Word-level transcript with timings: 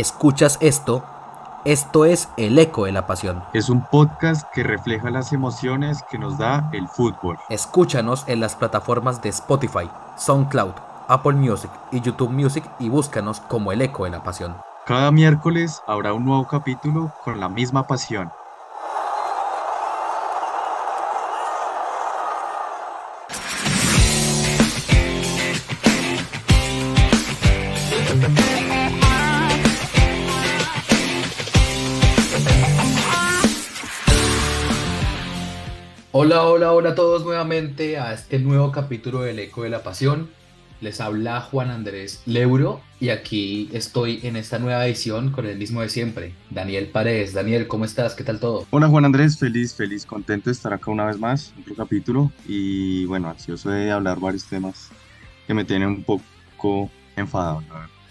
escuchas 0.00 0.58
esto, 0.60 1.04
esto 1.64 2.04
es 2.04 2.28
El 2.36 2.58
Eco 2.58 2.84
de 2.84 2.92
la 2.92 3.06
Pasión. 3.06 3.42
Es 3.52 3.68
un 3.68 3.84
podcast 3.84 4.48
que 4.52 4.62
refleja 4.62 5.10
las 5.10 5.32
emociones 5.32 6.04
que 6.08 6.18
nos 6.18 6.38
da 6.38 6.70
el 6.72 6.86
fútbol. 6.86 7.36
Escúchanos 7.48 8.24
en 8.28 8.38
las 8.38 8.54
plataformas 8.54 9.20
de 9.22 9.30
Spotify, 9.30 9.90
SoundCloud, 10.16 10.74
Apple 11.08 11.32
Music 11.32 11.70
y 11.90 12.00
YouTube 12.00 12.30
Music 12.30 12.64
y 12.78 12.88
búscanos 12.88 13.40
como 13.40 13.72
El 13.72 13.82
Eco 13.82 14.04
de 14.04 14.10
la 14.10 14.22
Pasión. 14.22 14.56
Cada 14.86 15.10
miércoles 15.10 15.82
habrá 15.86 16.12
un 16.12 16.24
nuevo 16.24 16.46
capítulo 16.46 17.12
con 17.24 17.40
la 17.40 17.48
misma 17.48 17.86
pasión. 17.86 18.30
Hola, 36.58 36.72
hola, 36.72 36.90
a 36.90 36.94
todos 36.96 37.24
nuevamente 37.24 37.98
a 37.98 38.12
este 38.12 38.40
nuevo 38.40 38.72
capítulo 38.72 39.20
del 39.20 39.38
Eco 39.38 39.62
de 39.62 39.70
la 39.70 39.84
Pasión. 39.84 40.28
Les 40.80 41.00
habla 41.00 41.40
Juan 41.40 41.70
Andrés 41.70 42.20
Leuro 42.26 42.80
y 42.98 43.10
aquí 43.10 43.70
estoy 43.72 44.18
en 44.24 44.34
esta 44.34 44.58
nueva 44.58 44.84
edición 44.84 45.30
con 45.30 45.46
el 45.46 45.56
mismo 45.56 45.82
de 45.82 45.88
siempre, 45.88 46.34
Daniel 46.50 46.88
Paredes. 46.88 47.32
Daniel, 47.32 47.68
¿cómo 47.68 47.84
estás? 47.84 48.16
¿Qué 48.16 48.24
tal 48.24 48.40
todo? 48.40 48.66
Hola 48.70 48.88
Juan 48.88 49.04
Andrés, 49.04 49.38
feliz, 49.38 49.72
feliz, 49.72 50.04
contento 50.04 50.50
de 50.50 50.54
estar 50.54 50.72
acá 50.72 50.90
una 50.90 51.06
vez 51.06 51.16
más, 51.16 51.54
otro 51.60 51.76
capítulo 51.76 52.32
y 52.48 53.04
bueno, 53.04 53.30
ansioso 53.30 53.70
de 53.70 53.92
hablar 53.92 54.18
varios 54.18 54.42
temas 54.42 54.88
que 55.46 55.54
me 55.54 55.64
tienen 55.64 55.88
un 55.90 56.02
poco 56.02 56.90
enfadado, 57.14 57.62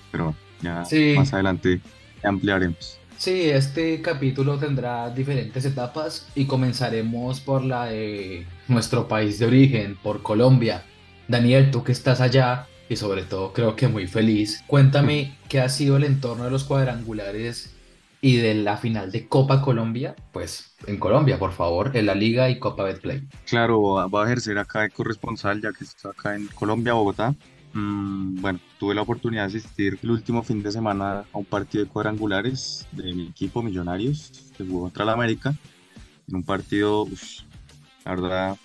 pero 0.10 0.34
ya 0.62 0.86
más 1.18 1.34
adelante 1.34 1.82
ampliaremos. 2.24 2.98
Sí, 3.18 3.50
este 3.50 4.00
capítulo 4.04 4.60
tendrá 4.60 5.10
diferentes 5.10 5.66
etapas 5.66 6.28
y 6.36 6.46
comenzaremos 6.46 7.40
por 7.40 7.64
la 7.64 7.86
de 7.86 8.46
nuestro 8.68 9.08
país 9.08 9.40
de 9.40 9.48
origen, 9.48 9.98
por 10.04 10.22
Colombia. 10.22 10.84
Daniel, 11.28 11.72
tú 11.72 11.84
que 11.84 11.94
estás 11.94 12.22
allá 12.22 12.68
y 12.88 12.96
sobre 12.96 13.24
todo 13.24 13.54
creo 13.54 13.76
que 13.76 13.88
muy 13.88 14.06
feliz, 14.06 14.64
cuéntame 14.68 15.36
qué 15.50 15.60
ha 15.60 15.70
sido 15.70 15.98
el 15.98 16.04
entorno 16.04 16.44
de 16.44 16.52
los 16.52 16.64
cuadrangulares 16.64 17.74
y 18.22 18.38
de 18.38 18.54
la 18.54 18.78
final 18.78 19.12
de 19.12 19.28
Copa 19.28 19.64
Colombia, 19.64 20.16
pues 20.32 20.76
en 20.86 20.98
Colombia, 21.00 21.40
por 21.40 21.54
favor, 21.54 21.98
en 21.98 22.06
la 22.06 22.14
Liga 22.14 22.52
y 22.52 22.60
Copa 22.60 22.84
Betplay. 22.84 23.28
Claro, 23.48 23.82
va 24.10 24.24
a 24.24 24.26
ejercer 24.26 24.60
acá 24.60 24.82
de 24.82 24.92
corresponsal 24.92 25.60
ya 25.60 25.72
que 25.72 25.84
está 25.84 26.10
acá 26.10 26.36
en 26.36 26.48
Colombia, 26.48 26.94
Bogotá. 26.94 27.36
Mm, 27.78 28.42
bueno, 28.42 28.60
tuve 28.80 28.96
la 28.96 29.04
oportunidad 29.04 29.44
de 29.44 29.56
asistir 29.56 30.00
el 30.02 30.10
último 30.10 30.42
fin 30.42 30.64
de 30.64 30.72
semana 30.72 31.26
a 31.32 31.38
un 31.38 31.46
partido 31.46 31.84
de 31.84 31.90
cuadrangulares 31.92 32.88
de 32.92 33.14
mi 33.14 33.28
equipo 33.28 33.62
Millonarios, 33.62 34.32
que 34.58 34.66
jugó 34.66 34.82
contra 34.86 35.06
la 35.06 35.14
América, 35.14 35.54
en 36.28 36.38
un 36.38 36.44
partido, 36.44 37.08
la 38.04 38.16
verdad, 38.16 38.58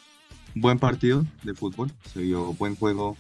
buen 0.55 0.79
partido 0.79 1.27
de 1.43 1.53
fútbol, 1.53 1.93
se 2.11 2.21
vio 2.23 2.55
buen 2.55 2.75
juego, 2.75 3.19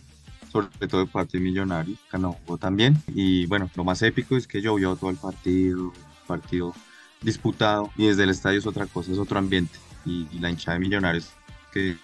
sobre 0.50 0.88
todo 0.88 1.04
de 1.04 1.10
parte 1.10 1.36
de 1.36 1.44
Millonarios, 1.44 1.98
ganó 2.10 2.38
también. 2.58 2.96
Y 3.08 3.44
bueno, 3.44 3.70
lo 3.76 3.84
más 3.84 4.00
épico 4.00 4.38
es 4.38 4.46
que 4.46 4.62
llovió 4.62 4.96
todo 4.96 5.10
el 5.10 5.16
partido, 5.16 5.92
partido 6.26 6.72
disputado, 7.20 7.90
y 7.98 8.06
desde 8.06 8.22
el 8.22 8.30
estadio 8.30 8.60
es 8.60 8.66
otra 8.66 8.86
cosa, 8.86 9.12
es 9.12 9.18
otro 9.18 9.38
ambiente. 9.38 9.78
Y, 10.06 10.26
la 10.38 10.48
hinchada 10.48 10.78
de 10.78 10.80
Millonarios 10.80 11.34
que 11.70 11.98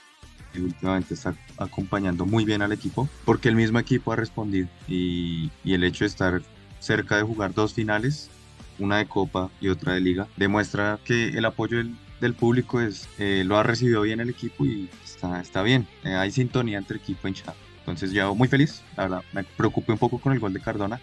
últimamente 0.57 1.15
está 1.15 1.35
acompañando 1.57 2.27
muy 2.27 2.45
bien 2.45 2.63
al 2.63 2.73
equipo, 2.73 3.09
porque 3.25 3.49
el 3.49 3.57
mismo 3.57 3.79
equipo 3.79 4.13
ha 4.13 4.17
respondido 4.17 4.69
y, 4.87 5.51
y 5.65 5.75
el 5.75 5.85
hecho 5.85 6.05
de 6.05 6.09
estar 6.09 6.43
cerca 6.81 7.17
de 7.17 7.23
jugar 7.23 7.55
dos 7.55 7.75
finales, 7.75 8.31
una 8.79 8.99
de 8.99 9.07
Copa 9.07 9.51
y 9.61 9.69
otra 9.69 9.95
de 9.95 10.01
Liga, 10.01 10.27
demuestra 10.37 10.99
que 11.05 11.29
el 11.29 11.45
apoyo 11.45 11.79
del, 11.79 11.95
del 12.21 12.35
público 12.35 12.81
es, 12.81 13.09
eh, 13.19 13.43
lo 13.45 13.57
ha 13.57 13.63
recibido 13.63 14.03
bien 14.03 14.21
el 14.21 14.31
equipo 14.31 14.65
y 14.65 14.89
está, 15.05 15.41
está 15.41 15.63
bien. 15.63 15.87
Eh, 16.05 16.15
hay 16.15 16.31
sintonía 16.31 16.79
entre 16.79 16.99
equipo 16.99 17.27
y 17.27 17.31
hinchada. 17.31 17.55
Entonces, 17.81 18.13
yo 18.13 18.35
muy 18.35 18.49
feliz. 18.49 18.83
La 18.97 19.05
verdad, 19.05 19.23
me 19.33 19.45
preocupé 19.45 19.93
un 19.93 19.99
poco 19.99 20.19
con 20.19 20.33
el 20.33 20.41
gol 20.41 20.53
de 20.53 20.61
Cardona, 20.61 21.01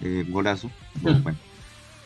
eh, 0.00 0.24
golazo. 0.28 0.68
Mm. 1.00 1.22
Bueno, 1.22 1.38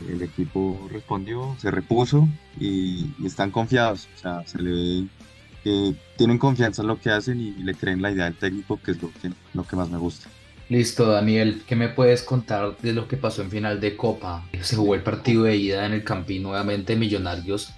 el 0.09 0.23
equipo 0.23 0.89
respondió, 0.93 1.57
se 1.59 1.71
repuso 1.71 2.29
y, 2.61 3.11
están 3.25 3.51
confiados. 3.51 4.09
O 4.17 4.19
sea, 4.19 4.47
se 4.47 4.61
le 4.61 4.71
ve 4.71 5.07
que 5.63 5.95
tienen 6.17 6.39
confianza 6.39 6.83
en 6.83 6.89
lo 6.89 7.01
que 7.01 7.11
hacen 7.11 7.41
y, 7.41 7.63
le 7.63 7.75
creen 7.75 8.03
la 8.03 8.11
idea 8.11 8.25
del 8.25 8.37
técnico, 8.37 8.81
que 8.83 8.93
es 8.93 9.03
lo 9.03 9.11
que, 9.21 9.31
lo 9.55 9.65
que 9.65 9.77
más 9.77 9.91
me 9.91 9.99
gusta. 9.99 10.29
Listo, 10.69 11.07
Daniel, 11.07 11.63
¿qué 11.67 11.77
me 11.77 11.89
puedes 11.89 12.23
contar 12.23 12.77
de 12.79 12.93
lo 12.93 13.09
que 13.09 13.17
pasó 13.17 13.43
en 13.43 13.51
final 13.51 13.81
de 13.81 13.97
Copa? 13.97 14.47
Se 14.61 14.77
jugó 14.77 14.95
el 14.95 15.03
partido 15.03 15.45
de 15.45 15.57
ida 15.57 15.87
en 15.87 15.95
el 15.95 16.05
Campín, 16.05 16.43
nuevamente 16.43 16.95
Millonarios 16.95 17.73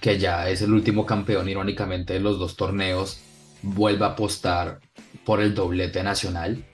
que 0.00 0.18
ya 0.18 0.48
es 0.48 0.62
el 0.62 0.72
último 0.72 1.06
campeón 1.06 1.48
irónicamente 1.48 2.14
de 2.14 2.20
los 2.20 2.38
dos 2.38 2.56
torneos, 2.56 3.20
vuelve 3.62 4.04
a 4.04 4.08
apostar 4.08 4.80
por 5.24 5.40
el 5.40 5.54
doblete 5.54 6.02
nacional 6.02 6.64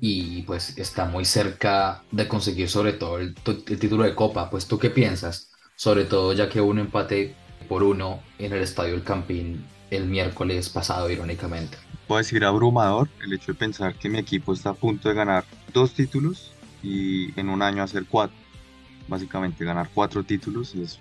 y 0.00 0.42
pues 0.42 0.78
está 0.78 1.04
muy 1.04 1.24
cerca 1.24 2.02
de 2.12 2.28
conseguir 2.28 2.70
sobre 2.70 2.92
todo 2.92 3.18
el, 3.18 3.34
título 3.34 4.04
de 4.04 4.14
Copa. 4.14 4.48
Pues 4.48 4.66
tú 4.66 4.78
qué 4.78 4.88
piensas, 4.90 5.50
sobre 5.74 6.04
todo 6.04 6.32
ya 6.32 6.48
que 6.48 6.60
hubo 6.60 6.70
un 6.70 6.78
empate 6.78 7.34
por 7.68 7.82
uno 7.82 8.22
en 8.38 8.52
el 8.52 8.62
Estadio 8.62 8.94
El 8.94 9.02
Campín 9.02 9.66
el 9.90 10.06
miércoles 10.06 10.68
pasado 10.68 11.10
irónicamente. 11.10 11.76
Puedo 12.06 12.18
decir 12.18 12.44
abrumador 12.44 13.08
el 13.22 13.32
hecho 13.32 13.52
de 13.52 13.58
pensar 13.58 13.94
que 13.94 14.08
mi 14.08 14.18
equipo 14.18 14.52
está 14.52 14.70
a 14.70 14.74
punto 14.74 15.08
de 15.08 15.14
ganar 15.14 15.44
dos 15.72 15.94
títulos 15.94 16.52
y 16.82 17.38
en 17.38 17.48
un 17.48 17.62
año 17.62 17.82
hacer 17.82 18.04
cuatro. 18.08 18.36
Básicamente 19.08 19.64
ganar 19.64 19.90
cuatro 19.92 20.22
títulos 20.22 20.74
es 20.74 20.98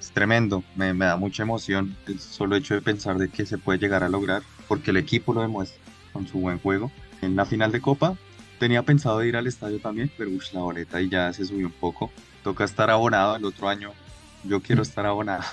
es 0.00 0.10
tremendo, 0.10 0.62
me, 0.74 0.92
da 0.94 1.16
mucha 1.16 1.42
emoción 1.42 1.96
el 2.06 2.20
solo 2.20 2.56
hecho 2.56 2.74
de 2.74 2.82
pensar 2.82 3.16
de 3.16 3.28
que 3.28 3.46
se 3.46 3.58
puede 3.58 3.78
llegar 3.78 4.04
a 4.04 4.08
lograr, 4.08 4.42
porque 4.68 4.90
el 4.90 4.98
equipo 4.98 5.32
lo 5.32 5.40
demuestra 5.40 5.80
con 6.12 6.26
su 6.26 6.38
buen 6.38 6.58
juego. 6.58 6.92
En 7.22 7.34
la 7.34 7.46
final 7.46 7.72
de 7.72 7.80
Copa 7.80 8.16
tenía 8.58 8.82
pensado 8.82 9.24
ir 9.24 9.36
al 9.36 9.46
estadio 9.46 9.80
también, 9.80 10.10
pero 10.16 10.30
la 10.52 10.60
boleta 10.60 11.00
y 11.00 11.08
ya 11.08 11.32
se 11.32 11.44
subió 11.44 11.66
un 11.66 11.72
poco. 11.72 12.10
Toca 12.44 12.64
estar 12.64 12.90
abonado 12.90 13.36
el 13.36 13.44
otro 13.44 13.68
año. 13.68 13.92
Yo 14.44 14.60
quiero 14.60 14.82
estar 14.82 15.06
abonado 15.06 15.44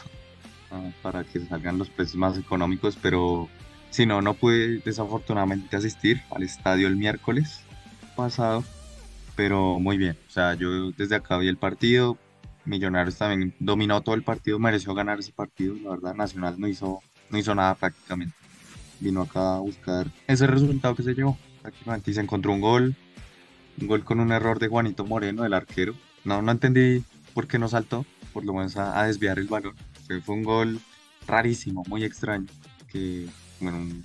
para 1.02 1.24
que 1.24 1.40
salgan 1.40 1.78
los 1.78 1.90
precios 1.90 2.16
más 2.16 2.38
económicos, 2.38 2.98
pero 3.02 3.50
si 3.90 4.06
no, 4.06 4.22
no 4.22 4.34
pude 4.34 4.80
desafortunadamente 4.80 5.76
asistir 5.76 6.22
al 6.32 6.44
estadio 6.44 6.88
el 6.88 6.96
miércoles 6.96 7.62
pasado, 8.16 8.64
pero 9.36 9.80
muy 9.80 9.98
bien. 9.98 10.18
O 10.28 10.32
sea, 10.32 10.54
yo 10.56 10.92
desde 10.92 11.16
acá 11.16 11.38
vi 11.38 11.48
el 11.48 11.58
partido, 11.58 12.18
Millonarios 12.66 13.18
también 13.18 13.54
dominó 13.60 14.02
todo 14.02 14.16
el 14.16 14.24
partido, 14.24 14.58
mereció 14.58 14.94
ganar 14.94 15.20
ese 15.20 15.34
partido. 15.34 15.76
La 15.84 15.92
verdad, 15.92 16.16
Nacional 16.16 16.56
no 16.58 16.68
hizo, 16.68 17.02
no 17.30 17.38
hizo 17.38 17.54
nada 17.54 17.76
prácticamente. 17.76 18.34
Vino 19.00 19.22
acá 19.22 19.56
a 19.56 19.60
buscar 19.60 20.08
ese 20.28 20.48
resultado 20.48 20.96
que 20.96 21.04
se 21.04 21.14
llevó 21.14 21.38
prácticamente 21.62 22.12
y 22.12 22.14
se 22.14 22.22
encontró 22.22 22.54
un 22.54 22.62
gol. 22.62 22.96
Un 23.82 23.88
gol 23.88 24.04
con 24.04 24.20
un 24.20 24.32
error 24.32 24.60
de 24.60 24.70
Juanito 24.70 25.06
Moreno, 25.06 25.44
el 25.44 25.54
arquero. 25.54 25.94
No, 26.24 26.42
no 26.42 26.52
entendí 26.52 27.04
por 27.34 27.48
qué 27.48 27.60
no 27.60 27.68
saltó, 27.68 28.06
por 28.32 28.46
lo 28.46 28.54
menos 28.54 28.78
a, 28.78 29.04
desviar 29.04 29.40
el 29.40 29.48
balón. 29.48 29.76
Fue 30.22 30.36
un 30.36 30.44
gol 30.44 30.80
rarísimo, 31.28 31.84
muy 31.88 32.04
extraño. 32.04 32.48
Que, 32.88 33.28
bueno, 33.60 33.78
un, 33.80 34.04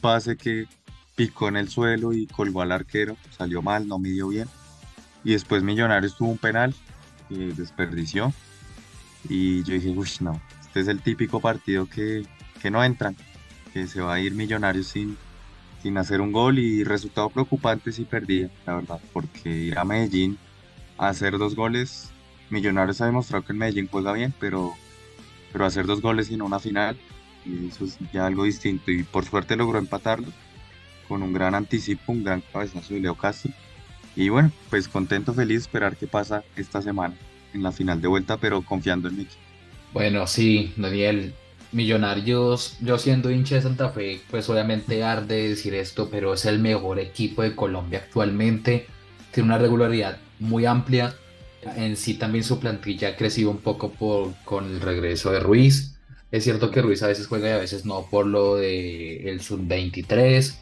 pase 0.00 0.36
que 0.36 0.66
picó 1.16 1.48
en 1.48 1.56
el 1.56 1.68
suelo 1.68 2.12
y 2.12 2.26
colgó 2.26 2.62
al 2.62 2.72
arquero. 2.72 3.16
Salió 3.36 3.62
mal, 3.62 3.88
no 3.88 3.98
midió 3.98 4.28
bien. 4.28 4.48
Y 5.24 5.32
después 5.32 5.62
Millonarios 5.62 6.16
tuvo 6.16 6.30
un 6.30 6.38
penal 6.38 6.74
desperdició. 7.32 8.32
Y 9.28 9.62
yo 9.64 9.74
dije, 9.74 9.90
uy, 9.90 10.08
no, 10.20 10.40
este 10.60 10.80
es 10.80 10.88
el 10.88 11.00
típico 11.00 11.40
partido 11.40 11.86
que, 11.86 12.26
que 12.60 12.70
no 12.70 12.82
entran, 12.82 13.16
que 13.72 13.86
se 13.86 14.00
va 14.00 14.14
a 14.14 14.20
ir 14.20 14.34
Millonarios 14.34 14.88
sin, 14.88 15.16
sin 15.82 15.96
hacer 15.96 16.20
un 16.20 16.32
gol 16.32 16.58
y 16.58 16.84
resultado 16.84 17.30
preocupante 17.30 17.92
si 17.92 18.04
perdía, 18.04 18.50
la 18.66 18.74
verdad, 18.76 19.00
porque 19.12 19.50
ir 19.50 19.78
a 19.78 19.84
Medellín 19.84 20.38
a 20.98 21.08
hacer 21.08 21.38
dos 21.38 21.54
goles, 21.54 22.10
Millonarios 22.50 23.00
ha 23.00 23.06
demostrado 23.06 23.44
que 23.44 23.52
el 23.52 23.58
Medellín 23.58 23.88
juega 23.90 24.12
bien, 24.12 24.34
pero, 24.40 24.74
pero 25.52 25.66
hacer 25.66 25.86
dos 25.86 26.00
goles 26.00 26.30
en 26.30 26.42
una 26.42 26.58
final, 26.58 26.96
y 27.44 27.68
eso 27.68 27.84
es 27.84 27.98
ya 28.12 28.26
algo 28.26 28.44
distinto 28.44 28.90
y 28.90 29.02
por 29.02 29.24
suerte 29.24 29.56
logró 29.56 29.78
empatarlo 29.78 30.28
con 31.08 31.22
un 31.22 31.32
gran 31.32 31.54
anticipo, 31.54 32.12
un 32.12 32.24
gran 32.24 32.42
cabezazo 32.52 32.94
de 32.94 33.00
Leo 33.00 33.14
Castro 33.14 33.52
y 34.14 34.28
bueno, 34.28 34.52
pues 34.68 34.88
contento, 34.88 35.32
feliz, 35.32 35.62
esperar 35.62 35.96
qué 35.96 36.06
pasa 36.06 36.44
esta 36.56 36.82
semana 36.82 37.14
en 37.54 37.62
la 37.62 37.72
final 37.72 38.00
de 38.00 38.08
vuelta, 38.08 38.36
pero 38.36 38.62
confiando 38.62 39.08
en 39.08 39.18
mi. 39.18 39.26
Bueno, 39.92 40.26
sí, 40.26 40.72
Daniel, 40.76 41.34
Millonarios, 41.72 42.76
yo 42.80 42.98
siendo 42.98 43.30
hincha 43.30 43.54
de 43.54 43.62
Santa 43.62 43.88
Fe, 43.90 44.20
pues 44.30 44.48
obviamente 44.50 45.02
arde 45.02 45.48
decir 45.48 45.74
esto, 45.74 46.10
pero 46.10 46.34
es 46.34 46.44
el 46.44 46.58
mejor 46.58 46.98
equipo 46.98 47.42
de 47.42 47.56
Colombia 47.56 48.00
actualmente. 48.04 48.86
Tiene 49.32 49.48
una 49.48 49.58
regularidad 49.58 50.18
muy 50.38 50.66
amplia. 50.66 51.14
En 51.76 51.96
sí 51.96 52.14
también 52.14 52.44
su 52.44 52.58
plantilla 52.58 53.08
ha 53.08 53.16
crecido 53.16 53.50
un 53.50 53.58
poco 53.58 53.90
por, 53.90 54.32
con 54.44 54.66
el 54.66 54.80
regreso 54.80 55.30
de 55.30 55.40
Ruiz. 55.40 55.96
Es 56.30 56.44
cierto 56.44 56.70
que 56.70 56.82
Ruiz 56.82 57.02
a 57.02 57.08
veces 57.08 57.26
juega 57.26 57.48
y 57.48 57.52
a 57.52 57.58
veces 57.58 57.84
no 57.84 58.06
por 58.10 58.26
lo 58.26 58.56
del 58.56 59.28
el 59.28 59.40
sub-23 59.40 60.54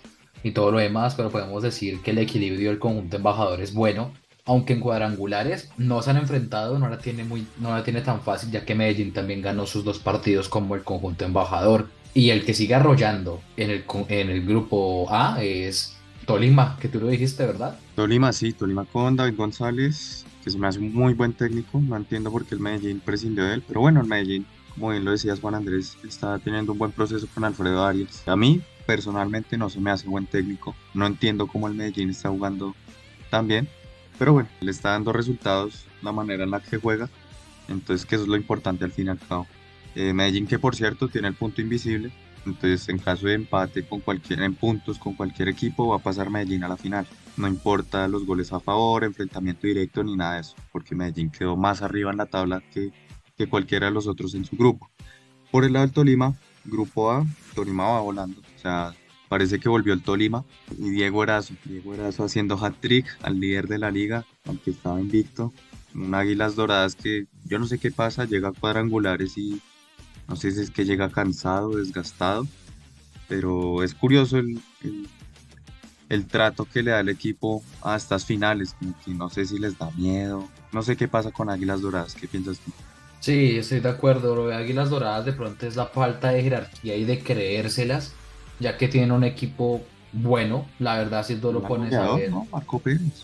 y 0.43 0.51
todo 0.53 0.73
lo 0.73 0.79
demás, 0.79 1.15
pero 1.15 1.31
podemos 1.31 1.63
decir 1.63 2.01
que 2.03 2.11
el 2.11 2.19
equilibrio 2.19 2.71
del 2.71 2.79
conjunto 2.79 3.17
embajador 3.17 3.61
es 3.61 3.73
bueno, 3.73 4.13
aunque 4.45 4.73
en 4.73 4.81
cuadrangulares 4.81 5.71
no 5.77 6.03
se 6.03 6.11
han 6.11 6.17
enfrentado, 6.17 6.79
no 6.79 6.89
la 6.89 6.99
tiene, 6.99 7.25
muy, 7.25 7.47
no 7.59 7.71
la 7.71 7.85
tiene 7.85 8.01
tan 8.01 8.21
fácil, 8.21 8.51
ya 8.51 8.65
que 8.65 8.75
Medellín 8.75 9.13
también 9.13 9.43
ganó 9.43 9.67
sus 9.67 9.85
dos 9.85 9.99
partidos 9.99 10.49
como 10.49 10.75
el 10.75 10.83
conjunto 10.83 11.25
embajador. 11.25 11.89
Y 12.13 12.31
el 12.31 12.45
que 12.45 12.55
sigue 12.55 12.75
arrollando 12.75 13.41
en 13.57 13.71
el, 13.71 13.85
en 14.09 14.31
el 14.31 14.45
grupo 14.45 15.07
A 15.11 15.41
es 15.41 15.97
Tolima, 16.31 16.77
que 16.79 16.87
tú 16.87 17.01
lo 17.01 17.09
dijiste, 17.09 17.45
¿verdad? 17.45 17.77
Tolima, 17.97 18.33
sí, 18.33 18.53
Tolima 18.53 18.85
con 18.85 19.17
David 19.17 19.37
González, 19.37 20.25
que 20.45 20.51
se 20.51 20.59
me 20.59 20.69
hace 20.69 20.79
un 20.79 20.95
muy 20.95 21.13
buen 21.13 21.33
técnico. 21.33 21.81
No 21.81 21.97
entiendo 21.97 22.31
por 22.31 22.45
qué 22.45 22.55
el 22.55 22.61
Medellín 22.61 23.01
prescindió 23.01 23.43
de 23.43 23.55
él, 23.55 23.65
pero 23.67 23.81
bueno, 23.81 24.01
el 24.01 24.07
Medellín, 24.07 24.47
como 24.73 24.91
bien 24.91 25.05
lo 25.05 25.11
decías 25.11 25.41
Juan 25.41 25.57
Andrés, 25.57 25.97
está 26.07 26.39
teniendo 26.39 26.71
un 26.71 26.79
buen 26.79 26.93
proceso 26.93 27.27
con 27.35 27.43
Alfredo 27.43 27.85
Arias. 27.85 28.23
A 28.29 28.37
mí, 28.37 28.63
personalmente, 28.87 29.59
no 29.59 29.69
se 29.69 29.81
me 29.81 29.91
hace 29.91 30.07
buen 30.07 30.27
técnico. 30.27 30.77
No 30.95 31.05
entiendo 31.05 31.49
cómo 31.49 31.67
el 31.67 31.75
Medellín 31.75 32.11
está 32.11 32.29
jugando 32.29 32.77
tan 33.29 33.49
bien, 33.49 33.69
pero 34.17 34.33
bueno, 34.33 34.49
le 34.61 34.71
está 34.71 34.91
dando 34.91 35.13
resultados 35.13 35.85
la 36.01 36.13
manera 36.13 36.45
en 36.45 36.53
la 36.53 36.61
que 36.61 36.77
juega. 36.77 37.11
Entonces, 37.67 38.07
que 38.07 38.15
eso 38.15 38.23
es 38.23 38.31
lo 38.31 38.37
importante 38.37 38.85
al 38.85 38.93
fin 38.93 39.09
y 39.09 39.11
al 39.11 39.19
cabo. 39.19 39.49
Eh, 39.97 40.13
Medellín, 40.13 40.47
que 40.47 40.61
por 40.61 40.77
cierto 40.77 41.09
tiene 41.09 41.27
el 41.27 41.35
punto 41.35 41.61
invisible, 41.61 42.13
entonces 42.47 42.89
en 42.89 42.99
caso 42.99 43.27
de 43.27 43.35
empate 43.35 43.87
con 43.87 44.01
cualquier, 44.01 44.43
en 44.43 44.55
puntos 44.55 44.99
con 44.99 45.15
cualquier 45.15 45.49
equipo 45.49 45.89
va 45.89 45.97
a 45.97 46.01
pasar 46.01 46.31
Medellín 46.31 46.65
a 46.65 46.69
la 46.69 46.77
final. 46.77 47.07
No 47.37 47.49
importa 47.49 48.09
los 48.09 48.27
goles 48.27 48.53
a 48.53 48.61
favor, 48.61 49.05
enfrentamiento 49.05 49.67
directo 49.67 50.03
ni 50.03 50.17
nada 50.17 50.35
de 50.35 50.41
eso, 50.41 50.55
porque 50.73 50.95
Medellín 50.95 51.31
quedó 51.31 51.57
más 51.57 51.83
arriba 51.83 52.11
en 52.11 52.19
la 52.19 52.27
tabla 52.27 52.63
que, 52.73 52.93
que 53.37 53.49
cualquiera 53.49 53.87
de 53.87 53.93
los 53.93 54.07
otros 54.07 54.35
en 54.35 54.45
su 54.45 54.57
grupo. 54.57 54.91
Por 55.51 55.65
el 55.65 55.73
lado 55.73 55.87
del 55.87 55.95
Tolima, 55.95 56.35
grupo 56.65 57.11
A, 57.11 57.27
Tolima 57.55 57.85
va 57.85 58.01
volando. 58.01 58.41
O 58.41 58.59
sea, 58.59 58.95
parece 59.29 59.59
que 59.59 59.69
volvió 59.69 59.93
el 59.93 60.03
Tolima 60.03 60.45
y 60.79 60.91
Diego 60.91 61.23
Erazo. 61.23 61.55
Diego 61.65 61.95
Erazo 61.95 62.25
haciendo 62.25 62.57
hat-trick 62.57 63.07
al 63.23 63.41
líder 63.41 63.69
de 63.69 63.79
la 63.79 63.91
liga, 63.91 64.25
aunque 64.45 64.71
estaba 64.71 65.01
invicto. 65.01 65.53
Un 65.95 66.15
Águilas 66.15 66.55
Doradas 66.55 66.95
que 66.95 67.27
yo 67.45 67.59
no 67.59 67.67
sé 67.67 67.79
qué 67.79 67.91
pasa, 67.91 68.25
llega 68.25 68.49
a 68.49 68.53
cuadrangulares 68.53 69.37
y 69.37 69.61
no 70.31 70.37
sé 70.37 70.53
si 70.53 70.61
es 70.61 70.71
que 70.71 70.85
llega 70.85 71.11
cansado, 71.11 71.71
desgastado, 71.71 72.47
pero 73.29 73.83
es 73.83 73.95
curioso 73.95 74.39
el, 74.39 74.61
el, 76.09 76.27
trato 76.27 76.67
que 76.67 76.85
le 76.85 76.93
da 76.93 77.01
el 77.01 77.09
equipo 77.09 77.65
a 77.83 77.97
estas 77.97 78.25
finales, 78.25 78.77
no 79.07 79.29
sé 79.29 79.45
si 79.45 79.59
les 79.59 79.77
da 79.77 79.91
miedo, 79.91 80.49
no 80.73 80.83
sé 80.83 80.97
qué 80.97 81.09
pasa 81.09 81.33
con 81.33 81.51
Águilas 81.51 81.81
Doradas, 81.81 82.15
¿qué 82.15 82.29
piensas 82.29 82.61
tú? 82.61 82.71
Sí, 83.19 83.59
estoy 83.59 83.81
de 83.81 83.89
acuerdo, 83.89 84.37
lo 84.37 84.47
de 84.47 84.55
Águilas 84.55 84.89
Doradas 84.89 85.25
de 85.25 85.33
pronto 85.33 85.67
es 85.67 85.75
la 85.75 85.87
falta 85.87 86.31
de 86.31 86.45
jerarquía 86.45 86.95
y 86.95 87.05
de 87.05 87.19
creérselas, 87.19 88.15
ya 88.61 88.79
que 88.79 88.87
tienen 88.87 89.11
un 89.11 89.25
equipo 89.25 89.83
bueno, 90.13 90.67
la 90.79 90.97
verdad 90.97 91.27
si 91.27 91.37
tú 91.37 91.53
lo 91.53 91.63
pones 91.63 91.93
a 91.93 92.15
ver. 92.15 92.31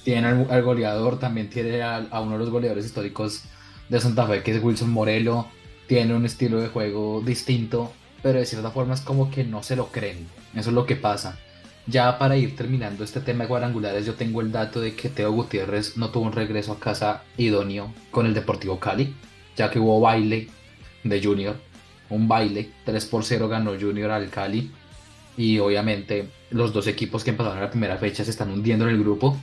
Tiene 0.02 0.26
al, 0.26 0.62
goleador, 0.62 1.20
también 1.20 1.50
tiene 1.50 1.82
a, 1.82 1.98
a, 1.98 2.20
uno 2.20 2.32
de 2.32 2.38
los 2.38 2.50
goleadores 2.50 2.84
históricos 2.84 3.44
de 3.88 4.00
Santa 4.00 4.26
Fe, 4.26 4.42
que 4.42 4.56
es 4.56 4.62
Wilson 4.62 4.90
Morelo, 4.90 5.46
tiene 5.86 6.14
un 6.14 6.24
estilo 6.24 6.60
de 6.60 6.68
juego 6.68 7.22
distinto, 7.24 7.92
pero 8.22 8.38
de 8.38 8.46
cierta 8.46 8.70
forma 8.70 8.94
es 8.94 9.00
como 9.00 9.30
que 9.30 9.44
no 9.44 9.62
se 9.62 9.76
lo 9.76 9.88
creen. 9.88 10.26
Eso 10.54 10.70
es 10.70 10.74
lo 10.74 10.86
que 10.86 10.96
pasa. 10.96 11.38
Ya 11.86 12.18
para 12.18 12.36
ir 12.36 12.56
terminando 12.56 13.04
este 13.04 13.20
tema 13.20 13.44
de 13.44 13.48
cuadrangulares, 13.48 14.04
yo 14.04 14.14
tengo 14.14 14.40
el 14.40 14.50
dato 14.50 14.80
de 14.80 14.94
que 14.96 15.08
Teo 15.08 15.30
Gutiérrez 15.30 15.96
no 15.96 16.10
tuvo 16.10 16.24
un 16.24 16.32
regreso 16.32 16.72
a 16.72 16.80
casa 16.80 17.22
idóneo 17.36 17.92
con 18.10 18.26
el 18.26 18.34
Deportivo 18.34 18.80
Cali, 18.80 19.14
ya 19.56 19.70
que 19.70 19.78
hubo 19.78 20.00
baile 20.00 20.48
de 21.04 21.22
Junior, 21.22 21.56
un 22.10 22.26
baile, 22.26 22.70
3 22.84 23.06
por 23.06 23.24
0 23.24 23.48
ganó 23.48 23.78
Junior 23.78 24.10
al 24.10 24.30
Cali, 24.30 24.72
y 25.36 25.58
obviamente 25.60 26.28
los 26.50 26.72
dos 26.72 26.88
equipos 26.88 27.22
que 27.22 27.30
empezaron 27.30 27.60
la 27.60 27.70
primera 27.70 27.98
fecha 27.98 28.24
se 28.24 28.30
están 28.30 28.50
hundiendo 28.50 28.88
en 28.88 28.96
el 28.96 29.00
grupo 29.00 29.38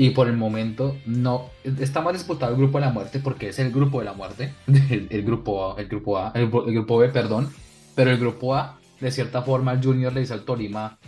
y 0.00 0.10
por 0.10 0.28
el 0.28 0.36
momento 0.36 0.96
no 1.04 1.50
está 1.64 2.00
más 2.00 2.14
disputado 2.14 2.52
el 2.52 2.58
grupo 2.58 2.78
de 2.78 2.86
la 2.86 2.92
muerte 2.92 3.18
porque 3.18 3.48
es 3.48 3.58
el 3.58 3.72
grupo 3.72 3.98
de 3.98 4.04
la 4.04 4.12
muerte, 4.12 4.54
el, 4.66 5.22
grupo 5.24 5.72
A, 5.72 5.80
el 5.80 5.88
grupo 5.88 6.16
A, 6.16 6.30
el, 6.34 6.48
grupo 6.48 6.98
B, 6.98 7.08
perdón, 7.08 7.52
pero 7.96 8.12
el 8.12 8.18
grupo 8.18 8.54
A, 8.54 8.78
de 9.00 9.10
cierta 9.10 9.42
forma, 9.42 9.72
el 9.72 9.82
Junior 9.82 10.12
le 10.12 10.20
dice 10.20 10.32
al 10.32 10.44
Tolima, 10.44 10.98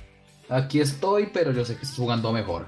aquí 0.49 0.81
estoy, 0.81 1.31
pero 1.33 1.53
yo 1.53 1.65
sé 1.65 1.77
que 1.77 1.83
estás 1.83 1.97
jugando 1.97 2.33
mejor. 2.33 2.67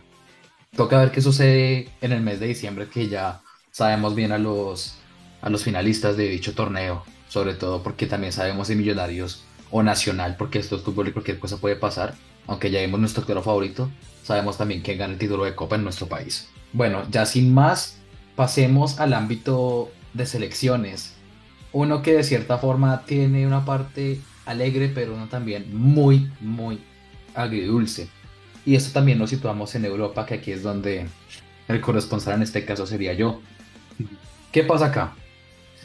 Toca 0.77 0.99
ver 0.99 1.11
qué 1.11 1.21
sucede 1.21 1.91
en 2.01 2.13
el 2.13 2.23
mes 2.23 2.39
de 2.39 2.47
diciembre, 2.47 2.89
que 2.89 3.09
ya 3.09 3.43
sabemos 3.73 4.15
bien 4.15 4.31
a 4.31 4.39
los, 4.39 4.99
a 5.43 5.51
los 5.51 5.65
finalistas 5.65 6.17
de 6.17 6.29
dicho 6.29 6.55
torneo, 6.55 7.05
sobre 7.29 7.55
todo 7.55 7.83
porque 7.83 8.07
también 8.07 8.33
sabemos 8.33 8.69
si 8.69 8.77
Millonarios 8.77 9.45
o 9.73 9.83
Nacional, 9.83 10.37
porque 10.39 10.61
esto 10.61 10.77
es 10.77 10.83
fútbol 10.83 11.09
y 11.09 11.13
cualquier 11.13 11.41
cosa 11.41 11.57
puede 11.57 11.75
pasar, 11.75 12.15
aunque 12.47 12.71
ya 12.71 12.81
vimos 12.81 13.01
nuestro 13.01 13.23
actor 13.23 13.43
favorito, 13.43 13.91
sabemos 14.23 14.59
también 14.59 14.81
quién 14.83 14.99
gana 14.99 15.13
el 15.13 15.19
título 15.19 15.45
de 15.45 15.55
Copa 15.55 15.77
en 15.77 15.85
nuestro 15.85 16.07
país. 16.07 16.49
Bueno, 16.73 17.03
ya 17.11 17.27
sin 17.27 17.53
más, 17.53 17.99
pasemos 18.37 19.01
al 19.01 19.15
ámbito 19.15 19.91
de 20.15 20.27
selecciones. 20.27 21.15
Uno 21.73 22.03
que 22.03 22.15
de 22.15 22.25
cierta 22.25 22.59
forma 22.59 23.05
tiene 23.05 23.47
una 23.47 23.65
parte 23.65 24.21
alegre, 24.47 24.89
pero 24.89 25.15
uno 25.15 25.29
también 25.29 25.75
muy, 25.77 26.31
muy 26.41 26.81
agridulce. 27.35 28.09
Y 28.65 28.77
esto 28.77 28.93
también 28.93 29.19
lo 29.19 29.27
situamos 29.27 29.75
en 29.75 29.85
Europa, 29.85 30.27
que 30.27 30.35
aquí 30.35 30.53
es 30.53 30.63
donde 30.63 31.07
el 31.69 31.81
corresponsal 31.81 32.35
en 32.35 32.43
este 32.43 32.65
caso 32.65 32.87
sería 32.87 33.13
yo. 33.13 33.41
¿Qué 34.53 34.63
pasa 34.63 34.87
acá? 34.87 35.15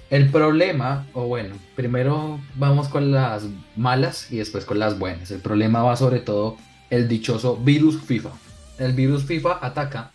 El 0.09 0.29
problema, 0.29 1.05
o 1.13 1.27
bueno, 1.27 1.55
primero 1.75 2.39
vamos 2.55 2.87
con 2.87 3.11
las 3.11 3.45
malas 3.75 4.31
y 4.31 4.37
después 4.37 4.63
con 4.63 4.79
las 4.79 4.97
buenas. 4.97 5.31
El 5.31 5.41
problema 5.41 5.83
va 5.83 5.97
sobre 5.97 6.21
todo 6.21 6.55
el 6.89 7.09
dichoso 7.09 7.57
virus 7.57 8.01
FIFA. 8.01 8.29
El 8.79 8.93
virus 8.93 9.25
FIFA 9.25 9.59
ataca 9.61 10.13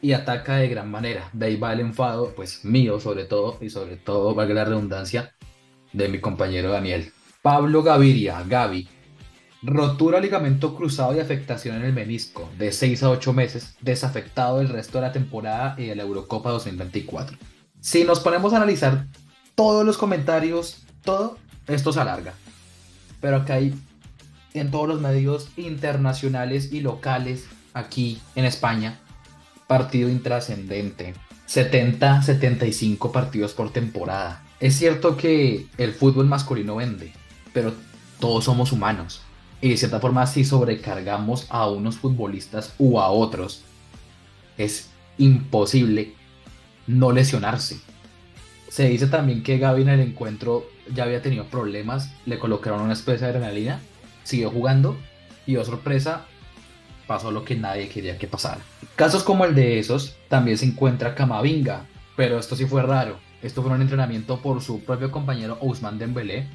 y 0.00 0.12
ataca 0.12 0.56
de 0.58 0.68
gran 0.68 0.88
manera. 0.90 1.28
De 1.32 1.46
ahí 1.46 1.56
va 1.56 1.72
el 1.72 1.80
enfado, 1.80 2.32
pues 2.36 2.64
mío 2.64 3.00
sobre 3.00 3.24
todo, 3.24 3.58
y 3.60 3.70
sobre 3.70 3.96
todo, 3.96 4.32
valga 4.32 4.54
la 4.54 4.64
redundancia, 4.64 5.34
de 5.92 6.08
mi 6.08 6.20
compañero 6.20 6.70
Daniel. 6.70 7.12
Pablo 7.42 7.82
Gaviria, 7.82 8.44
Gavi, 8.48 8.88
rotura 9.62 10.20
ligamento 10.20 10.76
cruzado 10.76 11.16
y 11.16 11.18
afectación 11.18 11.76
en 11.76 11.82
el 11.82 11.92
menisco, 11.92 12.48
de 12.58 12.70
6 12.70 13.02
a 13.02 13.10
8 13.10 13.32
meses, 13.32 13.74
desafectado 13.80 14.60
el 14.60 14.68
resto 14.68 14.98
de 14.98 15.02
la 15.02 15.12
temporada 15.12 15.74
y 15.78 15.86
de 15.86 15.96
la 15.96 16.04
Eurocopa 16.04 16.50
2024. 16.50 17.36
Si 17.80 18.04
nos 18.04 18.20
ponemos 18.20 18.52
a 18.52 18.58
analizar 18.58 19.06
todos 19.54 19.84
los 19.84 19.98
comentarios, 19.98 20.82
todo, 21.04 21.38
esto 21.66 21.92
se 21.92 22.00
alarga. 22.00 22.34
Pero 23.20 23.36
acá 23.36 23.54
hay 23.54 23.74
en 24.54 24.70
todos 24.70 24.88
los 24.88 25.00
medios 25.00 25.48
internacionales 25.56 26.72
y 26.72 26.80
locales 26.80 27.46
aquí 27.74 28.20
en 28.34 28.44
España. 28.44 29.00
Partido 29.66 30.08
intrascendente. 30.08 31.14
70, 31.46 32.22
75 32.22 33.12
partidos 33.12 33.52
por 33.52 33.72
temporada. 33.72 34.42
Es 34.60 34.76
cierto 34.76 35.16
que 35.16 35.66
el 35.76 35.92
fútbol 35.92 36.26
masculino 36.26 36.76
vende, 36.76 37.12
pero 37.52 37.74
todos 38.20 38.44
somos 38.44 38.72
humanos. 38.72 39.22
Y 39.60 39.68
de 39.68 39.76
cierta 39.76 40.00
forma, 40.00 40.26
si 40.26 40.44
sobrecargamos 40.44 41.46
a 41.50 41.68
unos 41.68 41.96
futbolistas 41.96 42.74
u 42.78 42.98
a 42.98 43.08
otros, 43.08 43.62
es 44.56 44.90
imposible 45.18 46.14
no 46.86 47.12
lesionarse. 47.12 47.80
Se 48.72 48.88
dice 48.88 49.06
también 49.06 49.42
que 49.42 49.58
Gaby 49.58 49.82
en 49.82 49.90
el 49.90 50.00
encuentro 50.00 50.66
ya 50.90 51.04
había 51.04 51.20
tenido 51.20 51.44
problemas, 51.44 52.10
le 52.24 52.38
colocaron 52.38 52.80
una 52.80 52.94
especie 52.94 53.26
de 53.26 53.34
adrenalina 53.34 53.80
siguió 54.24 54.50
jugando 54.50 54.96
y, 55.44 55.56
oh 55.56 55.64
sorpresa, 55.66 56.24
pasó 57.06 57.30
lo 57.30 57.44
que 57.44 57.54
nadie 57.54 57.90
quería 57.90 58.16
que 58.16 58.26
pasara. 58.26 58.62
Casos 58.96 59.24
como 59.24 59.44
el 59.44 59.54
de 59.54 59.78
esos 59.78 60.16
también 60.30 60.56
se 60.56 60.64
encuentra 60.64 61.14
Camavinga, 61.14 61.84
pero 62.16 62.38
esto 62.38 62.56
sí 62.56 62.64
fue 62.64 62.82
raro. 62.82 63.18
Esto 63.42 63.60
fue 63.60 63.72
un 63.72 63.82
entrenamiento 63.82 64.40
por 64.40 64.62
su 64.62 64.80
propio 64.80 65.10
compañero 65.10 65.58
Ousmane 65.60 65.98
Dembélé, 65.98 66.46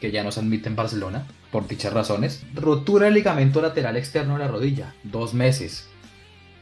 que 0.00 0.10
ya 0.10 0.24
no 0.24 0.32
se 0.32 0.40
admite 0.40 0.70
en 0.70 0.76
Barcelona, 0.76 1.26
por 1.52 1.68
dichas 1.68 1.92
razones. 1.92 2.42
Rotura 2.54 3.04
del 3.04 3.12
ligamento 3.16 3.60
lateral 3.60 3.98
externo 3.98 4.32
de 4.32 4.38
la 4.38 4.48
rodilla, 4.48 4.94
dos 5.02 5.34
meses. 5.34 5.90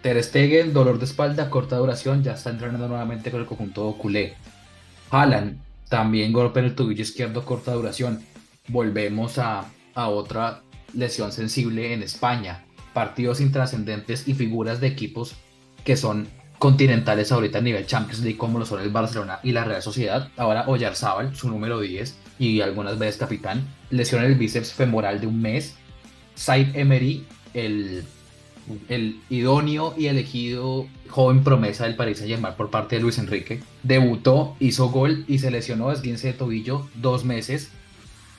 Ter 0.02 0.20
Stegen, 0.20 0.72
dolor 0.72 0.98
de 0.98 1.04
espalda, 1.04 1.50
corta 1.50 1.76
duración, 1.76 2.24
ya 2.24 2.32
está 2.32 2.50
entrenando 2.50 2.88
nuevamente 2.88 3.30
con 3.30 3.38
el 3.38 3.46
conjunto 3.46 3.96
culé. 3.96 4.34
Haaland, 5.10 5.60
también 5.88 6.32
golpe 6.32 6.60
en 6.60 6.66
el 6.66 6.74
tobillo 6.74 7.02
izquierdo, 7.02 7.44
corta 7.44 7.72
duración. 7.72 8.22
Volvemos 8.68 9.38
a 9.38 9.66
a 9.94 10.08
otra 10.08 10.62
lesión 10.92 11.32
sensible 11.32 11.92
en 11.92 12.02
España, 12.02 12.64
partidos 12.92 13.40
intrascendentes 13.40 14.28
y 14.28 14.34
figuras 14.34 14.80
de 14.80 14.88
equipos 14.88 15.34
que 15.84 15.96
son 15.96 16.28
continentales 16.58 17.32
ahorita 17.32 17.58
a 17.58 17.62
nivel 17.62 17.86
Champions 17.86 18.22
League 18.22 18.38
como 18.38 18.58
lo 18.58 18.66
son 18.66 18.80
el 18.80 18.90
Barcelona 18.90 19.40
y 19.42 19.52
la 19.52 19.64
Real 19.64 19.82
Sociedad. 19.82 20.28
Ahora 20.36 20.64
Oyarzábal, 20.68 21.34
su 21.34 21.48
número 21.48 21.80
10 21.80 22.16
y 22.38 22.60
algunas 22.60 22.98
veces 22.98 23.18
capitán, 23.18 23.66
lesión 23.90 24.24
en 24.24 24.30
el 24.30 24.38
bíceps 24.38 24.72
femoral 24.72 25.20
de 25.20 25.26
un 25.26 25.40
mes. 25.40 25.76
Said 26.34 26.74
Emery, 26.74 27.26
el, 27.52 28.04
el 28.88 29.20
idóneo 29.30 29.94
y 29.96 30.06
elegido 30.06 30.86
joven 31.08 31.44
promesa 31.44 31.84
del 31.84 31.96
Paris 31.96 32.18
Saint-Germain 32.18 32.54
por 32.54 32.70
parte 32.70 32.96
de 32.96 33.02
Luis 33.02 33.18
Enrique, 33.18 33.62
debutó, 33.82 34.56
hizo 34.60 34.88
gol 34.88 35.24
y 35.28 35.38
se 35.38 35.50
lesionó 35.50 35.92
esguince 35.92 36.28
de 36.28 36.32
tobillo 36.34 36.88
dos 36.94 37.24
meses 37.24 37.70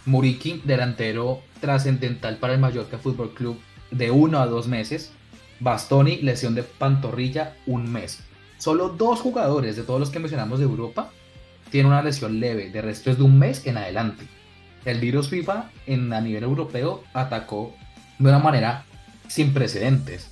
Muriqui, 0.06 0.62
delantero 0.64 1.42
trascendental 1.60 2.38
para 2.38 2.54
el 2.54 2.60
Mallorca 2.60 3.00
Fútbol 3.00 3.34
Club 3.34 3.60
de 3.92 4.12
uno 4.12 4.40
a 4.40 4.46
dos 4.46 4.68
meses. 4.68 5.12
Bastoni, 5.60 6.18
lesión 6.18 6.54
de 6.54 6.64
pantorrilla, 6.64 7.56
un 7.66 7.92
mes. 7.92 8.20
Solo 8.58 8.90
dos 8.90 9.22
jugadores 9.22 9.76
de 9.76 9.84
todos 9.84 10.00
los 10.00 10.10
que 10.10 10.20
mencionamos 10.20 10.60
de 10.60 10.66
Europa 10.66 11.12
tienen 11.72 11.92
una 11.92 12.04
lesión 12.04 12.40
leve, 12.40 12.70
de 12.70 12.82
resto 12.82 13.10
es 13.10 13.18
de 13.18 13.24
un 13.24 13.40
mes 13.40 13.66
en 13.66 13.78
adelante. 13.78 14.26
El 14.86 15.00
virus 15.00 15.30
FIFA 15.30 15.72
en, 15.88 16.14
a 16.14 16.22
nivel 16.22 16.44
europeo 16.44 17.04
atacó 17.14 17.74
de 18.20 18.30
una 18.30 18.40
manera 18.40 18.86
sin 19.28 19.54
precedentes. 19.54 20.30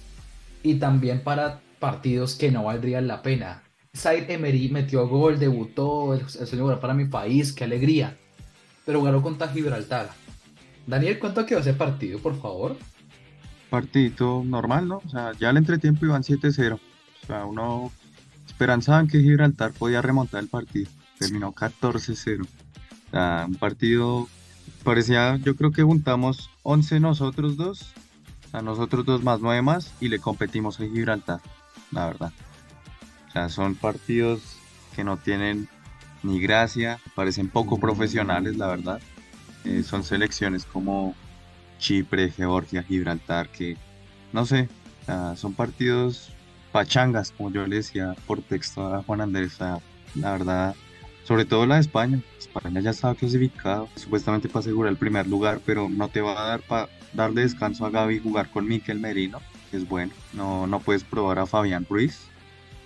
Y 0.62 0.76
también 0.76 1.24
para 1.24 1.62
partidos 1.80 2.36
que 2.36 2.52
no 2.52 2.64
valdrían 2.64 3.08
la 3.08 3.22
pena. 3.22 3.64
Said 3.94 4.30
Emery 4.30 4.70
metió 4.70 5.08
gol, 5.08 5.38
debutó, 5.38 6.14
el, 6.14 6.22
el 6.22 6.48
sueño 6.48 6.80
para 6.80 6.94
mi 6.94 7.06
país, 7.06 7.54
qué 7.54 7.66
alegría. 7.66 8.18
Pero 8.86 9.04
ganó 9.04 9.22
contra 9.22 9.50
Gibraltar. 9.50 10.10
Daniel, 10.88 11.20
¿cuánto 11.20 11.46
quedó 11.46 11.60
ese 11.60 11.74
partido, 11.74 12.20
por 12.20 12.40
favor? 12.40 12.78
Partidito 13.70 14.44
normal, 14.44 14.88
¿no? 14.88 15.02
O 15.06 15.10
sea, 15.10 15.32
ya 15.40 15.50
al 15.50 15.58
entretiempo 15.58 16.06
iban 16.06 16.24
7-0. 16.24 16.74
O 16.74 17.28
sea, 17.28 17.46
uno 17.46 17.92
esperanzaban 18.48 19.08
que 19.08 19.22
Gibraltar 19.22 19.72
podía 19.72 20.02
remontar 20.02 20.42
el 20.42 20.50
partido. 20.50 20.90
Terminó 21.18 21.54
14-0. 21.54 22.44
O 22.44 22.48
sea, 23.12 23.46
un 23.48 23.56
partido 23.56 24.28
parecía, 24.84 25.38
yo 25.38 25.56
creo 25.56 25.72
que 25.72 25.84
juntamos 25.84 26.50
11 26.64 27.00
nosotros 27.00 27.58
dos, 27.58 27.94
a 28.54 28.62
nosotros 28.62 29.06
dos 29.06 29.24
más 29.24 29.42
9 29.42 29.62
más 29.62 29.94
y 30.00 30.08
le 30.08 30.20
competimos 30.20 30.80
a 30.80 30.86
Gibraltar, 30.86 31.42
la 31.92 32.06
verdad. 32.06 32.32
O 33.28 33.32
sea, 33.32 33.50
son 33.50 33.76
partidos 33.76 34.58
que 34.96 35.04
no 35.04 35.18
tienen 35.18 35.68
ni 36.22 36.40
gracia, 36.40 37.00
parecen 37.16 37.50
poco 37.50 37.80
profesionales, 37.80 38.56
la 38.56 38.68
verdad. 38.68 39.02
Eh, 39.66 39.84
son 39.84 40.04
selecciones 40.04 40.66
como 40.66 41.16
Chipre, 41.80 42.32
Georgia, 42.32 42.84
Gibraltar, 42.84 43.50
que 43.50 43.76
no 44.32 44.46
sé, 44.46 44.70
son 45.36 45.54
partidos 45.54 46.32
pachangas, 46.72 47.32
como 47.32 47.52
yo 47.52 47.68
le 47.68 47.78
decía 47.78 48.16
por 48.26 48.42
texto 48.42 48.94
a 48.94 49.04
Juan 49.04 49.22
Andrés. 49.22 49.58
la 49.60 50.32
verdad, 50.32 50.76
sobre 51.24 51.46
todo 51.46 51.66
la 51.66 51.76
de 51.76 51.82
España. 51.82 52.20
España 52.38 52.82
ya 52.82 52.92
estaba 52.92 53.16
clasificado, 53.16 53.90
supuestamente 53.96 54.50
para 54.50 54.60
asegurar 54.60 54.92
el 54.92 54.98
primer 54.98 55.28
lugar, 55.28 55.62
pero 55.66 55.90
no 55.90 56.10
te 56.10 56.22
va 56.22 56.42
a 56.42 56.48
dar 56.48 56.62
para 56.62 56.90
darle 57.14 57.42
descanso 57.42 57.86
a 57.86 57.90
Gaby 57.90 58.16
y 58.16 58.20
jugar 58.20 58.50
con 58.50 58.68
Miquel 58.68 59.00
Merino, 59.00 59.42
que 59.72 59.78
es 59.78 59.88
bueno. 59.88 60.14
No, 60.34 60.68
no 60.68 60.80
puedes 60.80 61.04
probar 61.04 61.40
a 61.40 61.46
Fabián 61.46 61.86
Ruiz. 61.90 62.28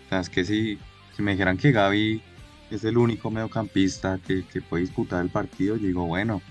O 0.05 0.09
sea, 0.09 0.19
es 0.19 0.29
que 0.29 0.45
si, 0.45 0.79
me 1.17 1.31
dijeran 1.31 1.57
que 1.57 1.71
Gaby 1.71 2.21
es 2.69 2.83
el 2.83 2.97
único 2.97 3.31
mediocampista 3.31 4.19
que, 4.25 4.45
que 4.45 4.61
puede 4.61 4.83
disputar 4.83 5.23
el 5.23 5.29
partido, 5.29 5.75
yo 5.75 5.87
digo, 5.87 6.05
bueno, 6.05 6.41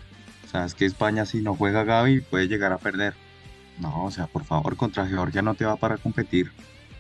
o 0.45 0.49
sea, 0.49 0.65
es 0.65 0.75
que 0.75 0.85
España 0.85 1.25
si 1.25 1.41
no 1.41 1.55
juega 1.55 1.85
Gaby 1.85 2.21
puede 2.21 2.49
llegar 2.49 2.73
a 2.73 2.79
perder. 2.79 3.15
No, 3.79 4.05
o 4.05 4.11
sea, 4.11 4.27
por 4.27 4.45
favor, 4.45 4.77
contra 4.77 5.07
Georgia 5.07 5.43
no 5.43 5.55
te 5.55 5.67
va 5.67 5.77
para 5.77 5.99
competir 5.99 6.51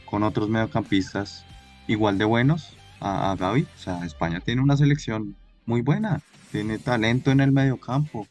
con 0.04 0.22
otros 0.22 0.48
mediocampistas 0.48 1.44
igual 1.88 2.18
de 2.18 2.24
buenos 2.24 2.75
a, 3.00 3.32
a 3.32 3.36
Gaby. 3.36 3.62
O 3.62 3.78
sea, 3.78 4.04
España 4.04 4.40
tiene 4.40 4.62
una 4.62 4.76
selección 4.76 5.36
muy 5.64 5.82
buena, 5.82 6.20
tiene 6.52 6.78
talento 6.78 7.30
en 7.30 7.40
el 7.40 7.52
mediocampo. 7.52 8.26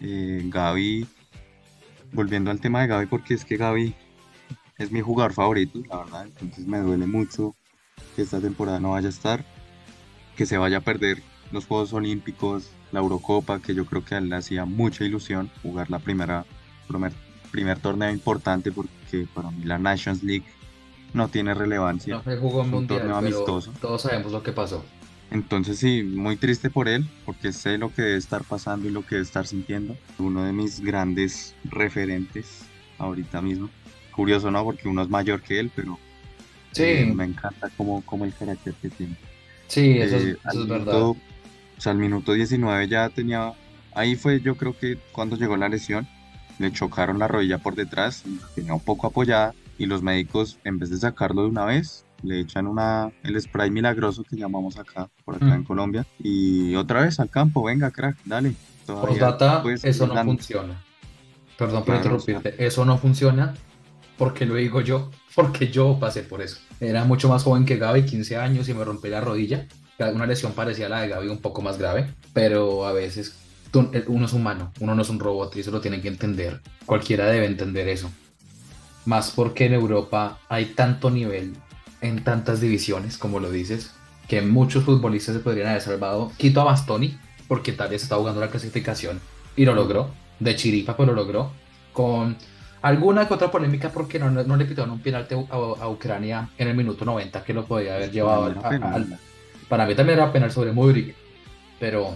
Eh, 0.00 0.42
Gaby, 0.46 1.06
volviendo 2.12 2.50
al 2.50 2.60
tema 2.60 2.82
de 2.82 2.88
Gaby, 2.88 3.06
porque 3.06 3.34
es 3.34 3.44
que 3.44 3.56
Gaby 3.56 3.94
es 4.78 4.92
mi 4.92 5.00
jugador 5.00 5.32
favorito, 5.32 5.82
la 5.88 5.98
verdad, 5.98 6.26
entonces 6.26 6.66
me 6.66 6.78
duele 6.78 7.06
mucho 7.06 7.56
que 8.14 8.22
esta 8.22 8.40
temporada 8.40 8.78
no 8.78 8.92
vaya 8.92 9.08
a 9.08 9.10
estar, 9.10 9.44
que 10.36 10.46
se 10.46 10.56
vaya 10.56 10.78
a 10.78 10.82
perder 10.82 11.20
los 11.50 11.66
Juegos 11.66 11.92
Olímpicos, 11.92 12.70
la 12.92 13.00
Eurocopa, 13.00 13.60
que 13.60 13.74
yo 13.74 13.86
creo 13.86 14.04
que 14.04 14.14
a 14.14 14.18
él 14.18 14.28
le 14.28 14.36
hacía 14.36 14.64
mucha 14.64 15.04
ilusión 15.04 15.50
jugar 15.62 15.90
la 15.90 15.98
primera, 15.98 16.44
primer, 16.86 17.12
primer 17.50 17.80
torneo 17.80 18.10
importante 18.10 18.70
porque 18.70 19.26
para 19.34 19.50
mí 19.50 19.64
la 19.64 19.78
Nations 19.78 20.22
League 20.22 20.44
no 21.12 21.28
tiene 21.28 21.54
relevancia. 21.54 22.16
No 22.16 22.22
se 22.22 22.36
jugó 22.36 22.64
en 22.64 22.74
un 22.74 22.86
torneo 22.86 23.16
amistoso. 23.16 23.72
Todos 23.80 24.02
sabemos 24.02 24.32
lo 24.32 24.42
que 24.42 24.52
pasó. 24.52 24.84
Entonces 25.30 25.78
sí, 25.78 26.02
muy 26.02 26.36
triste 26.36 26.70
por 26.70 26.88
él, 26.88 27.06
porque 27.26 27.52
sé 27.52 27.76
lo 27.76 27.92
que 27.92 28.02
debe 28.02 28.16
estar 28.16 28.44
pasando 28.44 28.88
y 28.88 28.90
lo 28.90 29.02
que 29.02 29.16
debe 29.16 29.24
estar 29.24 29.46
sintiendo. 29.46 29.96
Uno 30.18 30.44
de 30.44 30.52
mis 30.52 30.80
grandes 30.80 31.54
referentes 31.64 32.64
ahorita 32.98 33.42
mismo. 33.42 33.68
Curioso, 34.12 34.50
¿no? 34.50 34.64
Porque 34.64 34.88
uno 34.88 35.02
es 35.02 35.08
mayor 35.08 35.42
que 35.42 35.60
él, 35.60 35.70
pero 35.74 35.98
sí. 36.72 36.82
Eh, 36.82 37.12
me 37.14 37.24
encanta 37.24 37.68
como, 37.76 38.02
como 38.02 38.24
el 38.24 38.34
carácter 38.34 38.74
que 38.80 38.88
tiene. 38.88 39.16
Sí, 39.66 39.98
eso, 39.98 40.16
es, 40.16 40.24
eh, 40.24 40.38
eso 40.50 40.62
es 40.62 40.68
verdad. 40.68 40.94
O 41.00 41.16
sea, 41.76 41.92
al 41.92 41.98
minuto 41.98 42.32
19 42.32 42.88
ya 42.88 43.08
tenía, 43.10 43.52
ahí 43.94 44.16
fue 44.16 44.40
yo 44.40 44.56
creo 44.56 44.76
que 44.76 44.98
cuando 45.12 45.36
llegó 45.36 45.56
la 45.56 45.68
lesión, 45.68 46.08
le 46.58 46.72
chocaron 46.72 47.18
la 47.18 47.28
rodilla 47.28 47.58
por 47.58 47.76
detrás, 47.76 48.24
tenía 48.54 48.74
un 48.74 48.80
poco 48.80 49.06
apoyada 49.06 49.54
y 49.78 49.86
los 49.86 50.02
médicos 50.02 50.58
en 50.64 50.78
vez 50.78 50.90
de 50.90 50.98
sacarlo 50.98 51.42
de 51.42 51.48
una 51.48 51.64
vez, 51.64 52.04
le 52.22 52.40
echan 52.40 52.66
una, 52.66 53.10
el 53.22 53.40
spray 53.40 53.70
milagroso 53.70 54.24
que 54.24 54.36
llamamos 54.36 54.76
acá, 54.76 55.08
por 55.24 55.36
acá 55.36 55.54
en 55.54 55.60
mm. 55.60 55.64
Colombia, 55.64 56.06
y 56.18 56.74
otra 56.74 57.02
vez 57.02 57.20
al 57.20 57.30
campo, 57.30 57.62
venga 57.62 57.90
crack, 57.90 58.16
dale. 58.24 58.54
Por 58.86 59.16
data, 59.18 59.62
eso 59.82 60.06
no 60.06 60.24
funciona. 60.24 60.82
Perdón 61.56 61.84
por 61.84 61.96
interrumpirte, 61.96 62.54
eso 62.64 62.84
no 62.84 62.98
funciona 62.98 63.54
porque 64.16 64.46
lo 64.46 64.54
digo 64.54 64.80
yo, 64.80 65.10
porque 65.34 65.68
yo 65.68 65.98
pasé 66.00 66.22
por 66.22 66.42
eso. 66.42 66.58
Era 66.80 67.04
mucho 67.04 67.28
más 67.28 67.44
joven 67.44 67.64
que 67.64 67.76
Gaby, 67.76 68.04
15 68.04 68.36
años 68.36 68.68
y 68.68 68.74
me 68.74 68.84
rompí 68.84 69.08
la 69.08 69.20
rodilla 69.20 69.66
una 70.06 70.26
lesión 70.26 70.52
parecía 70.52 70.86
a 70.86 70.88
la 70.88 71.00
de 71.00 71.08
Gaby, 71.08 71.28
un 71.28 71.40
poco 71.40 71.60
más 71.62 71.78
grave, 71.78 72.06
pero 72.32 72.86
a 72.86 72.92
veces 72.92 73.34
eh, 73.92 74.04
uno 74.06 74.26
es 74.26 74.32
humano, 74.32 74.72
uno 74.80 74.94
no 74.94 75.02
es 75.02 75.08
un 75.08 75.18
robot 75.18 75.56
y 75.56 75.60
eso 75.60 75.70
lo 75.70 75.80
tiene 75.80 76.00
que 76.00 76.08
entender. 76.08 76.60
Cualquiera 76.86 77.26
debe 77.26 77.46
entender 77.46 77.88
eso. 77.88 78.10
Más 79.08 79.30
porque 79.30 79.64
en 79.64 79.72
Europa 79.72 80.38
hay 80.50 80.66
tanto 80.66 81.08
nivel 81.08 81.54
en 82.02 82.22
tantas 82.24 82.60
divisiones, 82.60 83.16
como 83.16 83.40
lo 83.40 83.50
dices, 83.50 83.94
que 84.28 84.42
muchos 84.42 84.84
futbolistas 84.84 85.34
se 85.34 85.40
podrían 85.40 85.68
haber 85.68 85.80
salvado. 85.80 86.30
Quito 86.36 86.60
a 86.60 86.64
Bastoni, 86.64 87.16
porque 87.48 87.72
tal 87.72 87.88
vez 87.88 88.02
está 88.02 88.16
jugando 88.16 88.42
la 88.42 88.50
clasificación 88.50 89.18
y 89.56 89.64
lo 89.64 89.74
logró. 89.74 90.10
De 90.38 90.54
chiripa, 90.54 90.94
pero 90.94 91.14
lo 91.14 91.22
logró. 91.22 91.52
Con 91.94 92.36
alguna 92.82 93.26
que 93.26 93.32
otra 93.32 93.50
polémica 93.50 93.88
porque 93.88 94.18
no, 94.18 94.30
no 94.30 94.56
le 94.56 94.66
pitaron 94.66 94.90
un 94.90 95.00
penalti 95.00 95.34
a, 95.34 95.88
Ucrania 95.88 96.50
en 96.58 96.68
el 96.68 96.76
minuto 96.76 97.06
90 97.06 97.42
que 97.44 97.54
lo 97.54 97.64
podía 97.64 97.94
haber 97.94 98.12
llevado 98.12 98.44
al, 98.44 99.18
para 99.70 99.86
mí 99.86 99.94
también 99.94 100.18
era 100.18 100.30
penal 100.30 100.52
sobre 100.52 100.72
Mudrik, 100.72 101.14
pero 101.80 102.14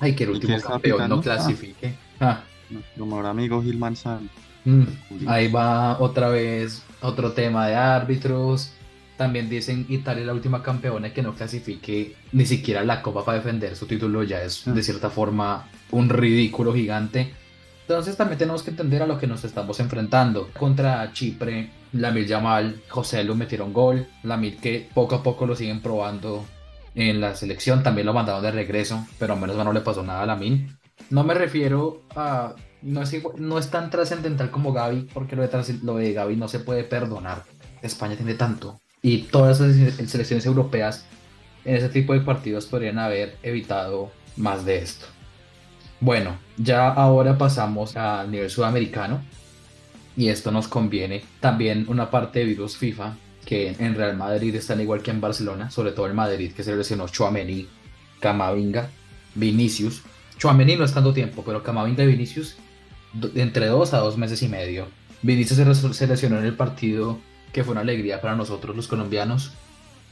ay, 0.00 0.14
que 0.14 0.24
el 0.24 0.30
último 0.30 0.58
campeón 0.58 1.10
no 1.10 1.20
clasifique. 1.20 1.94
Ah. 2.20 2.40
Nuestro 2.70 3.04
mejor 3.04 3.26
amigo 3.26 3.62
Gil 3.62 3.76
Manzano. 3.76 4.30
Mm, 4.64 4.84
ahí 5.26 5.50
va 5.50 5.98
otra 6.00 6.28
vez 6.28 6.82
otro 7.00 7.32
tema 7.32 7.66
de 7.68 7.74
árbitros. 7.74 8.72
También 9.16 9.48
dicen 9.48 9.86
Italia 9.88 10.24
la 10.24 10.32
última 10.32 10.62
campeona 10.62 11.12
que 11.12 11.22
no 11.22 11.34
clasifique 11.34 12.16
ni 12.32 12.46
siquiera 12.46 12.82
la 12.84 13.02
copa 13.02 13.24
para 13.24 13.38
defender 13.38 13.76
su 13.76 13.86
título 13.86 14.22
ya 14.22 14.42
es 14.42 14.64
de 14.64 14.82
cierta 14.82 15.10
forma 15.10 15.68
un 15.90 16.08
ridículo 16.08 16.74
gigante. 16.74 17.32
Entonces 17.82 18.16
también 18.16 18.38
tenemos 18.38 18.62
que 18.62 18.70
entender 18.70 19.02
a 19.02 19.06
lo 19.06 19.18
que 19.18 19.26
nos 19.26 19.44
estamos 19.44 19.78
enfrentando. 19.80 20.48
Contra 20.58 21.12
Chipre, 21.12 21.70
Lamil 21.92 22.26
Yamal, 22.26 22.80
José 22.88 23.22
lo 23.24 23.34
metieron 23.34 23.72
gol. 23.72 24.06
Lamil 24.22 24.56
que 24.56 24.88
poco 24.94 25.16
a 25.16 25.22
poco 25.22 25.46
lo 25.46 25.54
siguen 25.54 25.80
probando 25.80 26.46
en 26.94 27.20
la 27.20 27.34
selección, 27.34 27.82
también 27.82 28.06
lo 28.06 28.12
mandaron 28.12 28.42
de 28.42 28.50
regreso, 28.50 29.06
pero 29.18 29.34
a 29.34 29.36
menos 29.36 29.56
no 29.56 29.72
le 29.72 29.80
pasó 29.80 30.02
nada 30.02 30.22
a 30.22 30.26
Lamin. 30.26 30.78
No 31.10 31.24
me 31.24 31.34
refiero 31.34 32.02
a. 32.14 32.54
No 32.82 33.02
es, 33.02 33.12
no 33.38 33.58
es 33.58 33.70
tan 33.70 33.90
trascendental 33.90 34.50
como 34.50 34.72
Gaby, 34.72 35.08
porque 35.12 35.36
lo 35.36 35.42
de, 35.42 35.78
lo 35.82 35.96
de 35.96 36.12
Gaby 36.12 36.36
no 36.36 36.48
se 36.48 36.58
puede 36.58 36.84
perdonar. 36.84 37.44
España 37.80 38.16
tiene 38.16 38.34
tanto. 38.34 38.80
Y 39.02 39.22
todas 39.22 39.60
las 39.60 39.76
selecciones 40.10 40.46
europeas 40.46 41.06
en 41.64 41.76
ese 41.76 41.88
tipo 41.88 42.12
de 42.12 42.20
partidos 42.20 42.66
podrían 42.66 42.98
haber 42.98 43.36
evitado 43.42 44.10
más 44.36 44.64
de 44.64 44.78
esto. 44.78 45.06
Bueno, 46.00 46.38
ya 46.56 46.88
ahora 46.88 47.38
pasamos 47.38 47.96
al 47.96 48.30
nivel 48.30 48.50
sudamericano. 48.50 49.22
Y 50.16 50.28
esto 50.28 50.50
nos 50.50 50.68
conviene. 50.68 51.22
También 51.40 51.86
una 51.88 52.10
parte 52.10 52.40
de 52.40 52.46
virus 52.46 52.76
FIFA 52.76 53.16
que 53.44 53.74
en 53.78 53.94
Real 53.94 54.16
Madrid 54.16 54.54
están 54.54 54.80
igual 54.80 55.02
que 55.02 55.10
en 55.10 55.20
Barcelona, 55.20 55.70
sobre 55.70 55.92
todo 55.92 56.06
en 56.06 56.14
Madrid, 56.14 56.52
que 56.52 56.62
se 56.62 56.76
lesionó 56.76 57.08
Chouameni, 57.08 57.68
Camavinga, 58.20 58.88
Vinicius. 59.34 60.02
Chouameni 60.38 60.76
no 60.76 60.84
es 60.84 60.92
tanto 60.92 61.12
tiempo, 61.12 61.42
pero 61.44 61.62
Camavinga 61.62 62.04
y 62.04 62.08
Vinicius 62.08 62.56
entre 63.34 63.66
dos 63.66 63.94
a 63.94 63.98
dos 63.98 64.18
meses 64.18 64.42
y 64.42 64.48
medio. 64.48 64.88
Vinicius 65.22 65.78
se 65.96 66.06
lesionó 66.06 66.38
en 66.38 66.44
el 66.44 66.54
partido 66.54 67.18
que 67.52 67.64
fue 67.64 67.72
una 67.72 67.82
alegría 67.82 68.20
para 68.20 68.34
nosotros 68.34 68.74
los 68.74 68.88
colombianos. 68.88 69.52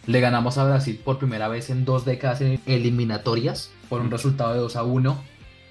Le 0.06 0.20
ganamos 0.20 0.58
a 0.58 0.64
Brasil 0.64 1.00
por 1.02 1.18
primera 1.18 1.48
vez 1.48 1.70
en 1.70 1.84
dos 1.84 2.04
décadas 2.04 2.40
en 2.40 2.60
eliminatorias 2.66 3.70
por 3.88 4.00
un 4.00 4.10
resultado 4.10 4.54
de 4.54 4.60
2 4.60 4.76
a 4.76 4.82
1. 4.82 5.24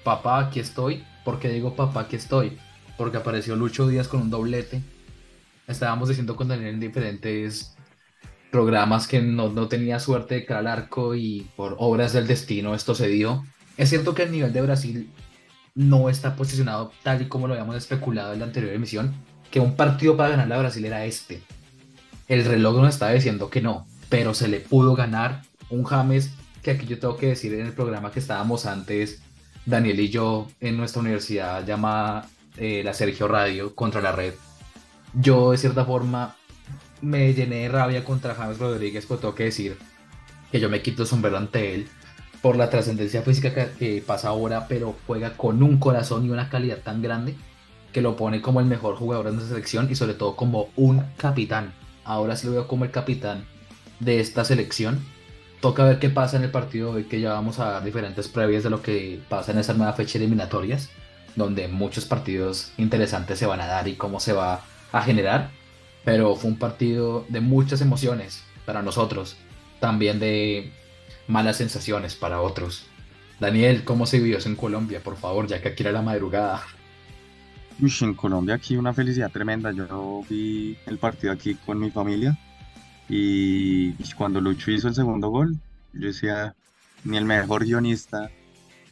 Papá, 0.04 0.38
aquí 0.40 0.60
estoy. 0.60 1.04
¿Por 1.24 1.38
qué 1.38 1.48
digo 1.48 1.74
papá, 1.74 2.02
aquí 2.02 2.16
estoy? 2.16 2.58
Porque 2.96 3.18
apareció 3.18 3.56
Lucho 3.56 3.86
Díaz 3.86 4.08
con 4.08 4.20
un 4.22 4.30
doblete 4.30 4.82
estábamos 5.70 6.08
diciendo 6.08 6.36
con 6.36 6.48
Daniel 6.48 6.74
en 6.74 6.80
diferentes 6.80 7.74
programas 8.50 9.06
que 9.06 9.22
no, 9.22 9.48
no 9.48 9.68
tenía 9.68 10.00
suerte 10.00 10.34
de 10.34 10.44
caer 10.44 10.60
al 10.60 10.66
arco 10.66 11.14
y 11.14 11.48
por 11.56 11.76
obras 11.78 12.12
del 12.12 12.26
destino 12.26 12.74
esto 12.74 12.94
se 12.94 13.08
dio. 13.08 13.44
Es 13.76 13.88
cierto 13.88 14.14
que 14.14 14.24
el 14.24 14.32
nivel 14.32 14.52
de 14.52 14.62
Brasil 14.62 15.10
no 15.74 16.10
está 16.10 16.36
posicionado 16.36 16.92
tal 17.02 17.22
y 17.22 17.28
como 17.28 17.46
lo 17.46 17.54
habíamos 17.54 17.76
especulado 17.76 18.32
en 18.32 18.40
la 18.40 18.46
anterior 18.46 18.72
emisión, 18.72 19.14
que 19.50 19.60
un 19.60 19.76
partido 19.76 20.16
para 20.16 20.30
ganar 20.30 20.52
a 20.52 20.58
Brasil 20.58 20.84
era 20.84 21.04
este. 21.04 21.42
El 22.28 22.44
reloj 22.44 22.76
nos 22.76 22.94
estaba 22.94 23.12
diciendo 23.12 23.50
que 23.50 23.60
no, 23.60 23.86
pero 24.08 24.34
se 24.34 24.48
le 24.48 24.60
pudo 24.60 24.94
ganar 24.94 25.42
un 25.70 25.84
James 25.84 26.30
que 26.62 26.72
aquí 26.72 26.86
yo 26.86 26.98
tengo 26.98 27.16
que 27.16 27.28
decir 27.28 27.54
en 27.54 27.66
el 27.66 27.72
programa 27.72 28.10
que 28.10 28.20
estábamos 28.20 28.66
antes, 28.66 29.22
Daniel 29.64 30.00
y 30.00 30.10
yo 30.10 30.48
en 30.60 30.76
nuestra 30.76 31.00
universidad 31.00 31.64
llamada 31.66 32.28
eh, 32.56 32.82
la 32.84 32.92
Sergio 32.92 33.28
Radio 33.28 33.74
contra 33.74 34.00
la 34.00 34.12
red. 34.12 34.34
Yo 35.14 35.52
de 35.52 35.58
cierta 35.58 35.84
forma 35.84 36.36
me 37.00 37.32
llené 37.32 37.62
de 37.62 37.68
rabia 37.68 38.04
contra 38.04 38.34
James 38.34 38.58
Rodríguez, 38.58 39.06
pero 39.06 39.20
tengo 39.20 39.34
que 39.34 39.44
decir 39.44 39.78
que 40.52 40.60
yo 40.60 40.68
me 40.68 40.82
quito 40.82 41.02
el 41.02 41.08
sombrero 41.08 41.38
ante 41.38 41.74
él 41.74 41.88
por 42.42 42.56
la 42.56 42.70
trascendencia 42.70 43.22
física 43.22 43.52
que, 43.52 44.02
pasa 44.06 44.28
ahora, 44.28 44.66
pero 44.68 44.96
juega 45.06 45.36
con 45.36 45.62
un 45.62 45.78
corazón 45.78 46.24
y 46.24 46.30
una 46.30 46.48
calidad 46.48 46.78
tan 46.78 47.02
grande 47.02 47.34
que 47.92 48.00
lo 48.00 48.16
pone 48.16 48.40
como 48.40 48.60
el 48.60 48.66
mejor 48.66 48.96
jugador 48.96 49.26
de 49.26 49.32
nuestra 49.32 49.50
selección 49.50 49.88
y 49.90 49.94
sobre 49.94 50.14
todo 50.14 50.36
como 50.36 50.68
un 50.76 51.04
capitán. 51.16 51.72
Ahora 52.04 52.36
sí 52.36 52.46
lo 52.46 52.52
veo 52.54 52.68
como 52.68 52.84
el 52.84 52.90
capitán 52.90 53.44
de 53.98 54.20
esta 54.20 54.44
selección. 54.44 55.04
Toca 55.60 55.84
ver 55.84 55.98
qué 55.98 56.08
pasa 56.08 56.38
en 56.38 56.44
el 56.44 56.50
partido 56.50 56.92
hoy, 56.92 57.04
que 57.04 57.20
ya 57.20 57.34
vamos 57.34 57.58
a 57.58 57.72
dar 57.72 57.84
diferentes 57.84 58.28
previas 58.28 58.62
de 58.62 58.70
lo 58.70 58.80
que 58.80 59.20
pasa 59.28 59.52
en 59.52 59.58
esa 59.58 59.74
nueva 59.74 59.92
fecha 59.92 60.18
de 60.18 60.24
eliminatorias, 60.24 60.88
donde 61.36 61.68
muchos 61.68 62.06
partidos 62.06 62.72
interesantes 62.78 63.38
se 63.38 63.46
van 63.46 63.60
a 63.60 63.66
dar 63.66 63.86
y 63.86 63.96
cómo 63.96 64.20
se 64.20 64.32
va 64.32 64.62
a 64.92 65.02
generar. 65.02 65.50
Pero 66.04 66.34
fue 66.36 66.50
un 66.50 66.58
partido 66.58 67.26
de 67.28 67.40
muchas 67.40 67.82
emociones 67.82 68.42
para 68.64 68.80
nosotros, 68.80 69.36
también 69.80 70.18
de 70.18 70.72
malas 71.30 71.56
sensaciones 71.56 72.14
para 72.14 72.40
otros. 72.40 72.86
Daniel, 73.38 73.84
¿cómo 73.84 74.04
se 74.04 74.18
vivió 74.18 74.38
eso 74.38 74.48
en 74.48 74.56
Colombia? 74.56 75.00
Por 75.02 75.16
favor, 75.16 75.46
ya 75.46 75.62
que 75.62 75.68
aquí 75.68 75.82
era 75.82 75.92
la 75.92 76.02
madrugada. 76.02 76.62
En 77.80 78.14
Colombia 78.14 78.56
aquí 78.56 78.76
una 78.76 78.92
felicidad 78.92 79.30
tremenda. 79.30 79.72
Yo 79.72 80.22
vi 80.28 80.76
el 80.86 80.98
partido 80.98 81.32
aquí 81.32 81.54
con 81.54 81.78
mi 81.78 81.90
familia 81.90 82.38
y 83.08 83.92
cuando 84.14 84.40
Lucho 84.40 84.70
hizo 84.70 84.88
el 84.88 84.94
segundo 84.94 85.30
gol, 85.30 85.56
yo 85.94 86.06
decía, 86.08 86.54
ni 87.04 87.16
el 87.16 87.24
mejor 87.24 87.64
guionista 87.64 88.30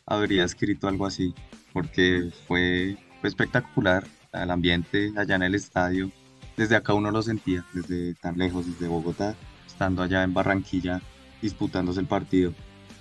habría 0.07 0.45
escrito 0.45 0.89
algo 0.89 1.07
así, 1.07 1.35
porque 1.75 2.31
fue 2.47 2.97
espectacular 3.23 4.07
el 4.33 4.51
ambiente 4.51 5.13
allá 5.17 5.37
en 5.37 5.43
el 5.43 5.55
estadio. 5.55 6.11
Desde 6.57 6.77
acá 6.77 6.95
uno 6.95 7.11
lo 7.11 7.23
sentía, 7.23 7.65
desde 7.75 8.15
tan 8.15 8.39
lejos, 8.39 8.67
desde 8.67 8.89
Bogotá, 8.89 9.37
estando 9.67 10.03
allá 10.03 10.23
en 10.23 10.33
Barranquilla 10.33 11.03
disputándose 11.43 12.01
el 12.01 12.07
partido. 12.07 12.53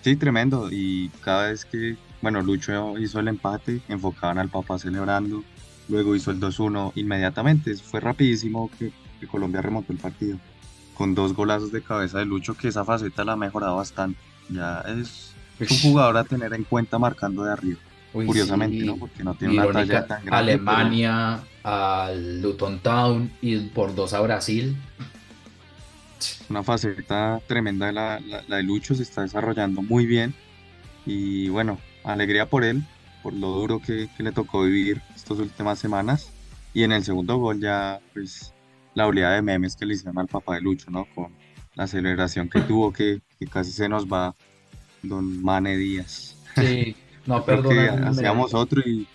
Sí, 0.02 0.16
tremendo. 0.16 0.70
Y 0.72 1.10
cada 1.22 1.50
vez 1.50 1.66
que, 1.66 1.98
bueno, 2.22 2.42
Lucho 2.42 2.98
hizo 2.98 3.20
el 3.20 3.28
empate, 3.28 3.82
enfocaban 3.88 4.38
al 4.38 4.50
papá 4.50 4.80
celebrando, 4.80 5.44
luego 5.90 6.16
hizo 6.16 6.32
el 6.32 6.40
2-1 6.40 6.94
inmediatamente. 6.96 7.76
Fue 7.76 8.00
rapidísimo 8.00 8.70
que, 8.78 8.92
Colombia 9.28 9.62
remontó 9.62 9.92
el 9.92 10.00
partido. 10.00 10.38
Con 10.94 11.16
dos 11.16 11.34
golazos 11.34 11.72
de 11.72 11.82
cabeza 11.82 12.20
de 12.20 12.26
Lucho, 12.26 12.56
que 12.56 12.68
esa 12.68 12.86
faceta 12.86 13.24
la 13.24 13.34
ha 13.34 13.38
mejorado 13.38 13.78
bastante. 13.78 14.20
Ya 14.50 14.82
es 14.82 15.34
un 15.60 15.92
jugador 15.92 16.18
a 16.18 16.24
tener 16.24 16.54
en 16.54 16.64
cuenta 16.64 16.98
marcando 17.00 17.44
de 17.44 17.52
arriba. 17.52 17.80
Curiosamente, 18.14 18.86
¿no? 18.86 18.98
Porque 18.98 19.24
no 19.24 19.36
tiene 19.36 19.60
una 19.60 19.72
talla 19.72 20.08
tan 20.08 20.26
grande. 20.26 20.54
Alemania, 20.54 21.40
al 21.64 22.42
Luton 22.42 22.80
Town 22.80 23.32
y 23.42 23.58
por 23.58 23.94
dos 23.94 24.14
a 24.14 24.22
Brasil 24.22 24.78
una 26.50 26.64
faceta 26.64 27.42
tremenda 27.48 27.88
de 27.88 27.94
la, 27.94 28.20
de 28.20 28.64
Lucho, 28.64 28.96
se 28.96 29.04
está 29.04 29.22
desarrollando 29.22 29.82
muy 29.82 30.06
bien 30.06 30.34
y 31.06 31.50
bueno, 31.50 31.80
alegría 32.04 32.50
por 32.50 32.64
él, 32.64 32.84
por 33.24 33.34
lo 33.34 33.50
duro 33.50 33.82
que, 33.82 34.10
le 34.18 34.32
tocó 34.32 34.64
vivir 34.64 35.02
estas 35.16 35.40
últimas 35.40 35.80
semanas 35.80 36.32
y 36.74 36.84
en 36.84 36.92
el 36.92 37.04
segundo 37.04 37.38
gol 37.38 37.60
ya 37.60 38.00
pues 38.14 38.54
la 38.94 39.08
oleada 39.08 39.36
de 39.36 39.42
memes 39.42 39.76
que 39.76 39.86
le 39.86 39.94
hicieron 39.94 40.18
al 40.18 40.28
papá 40.28 40.56
de 40.56 40.62
Lucho, 40.62 40.90
¿no? 40.90 41.06
Con 41.14 41.34
la 41.76 41.88
celebración 41.88 42.50
que 42.50 42.62
tuvo 42.62 42.92
que, 42.92 43.22
casi 43.52 43.72
se 43.72 43.88
nos 43.88 44.08
va 44.08 44.36
Don 45.04 45.44
Mane 45.44 45.78
Díaz. 45.78 46.36
Sí, 46.56 46.96
no, 47.26 47.44
perdón. 47.46 48.04
Hacíamos 48.04 48.54
otro 48.54 48.82
y, 48.82 49.08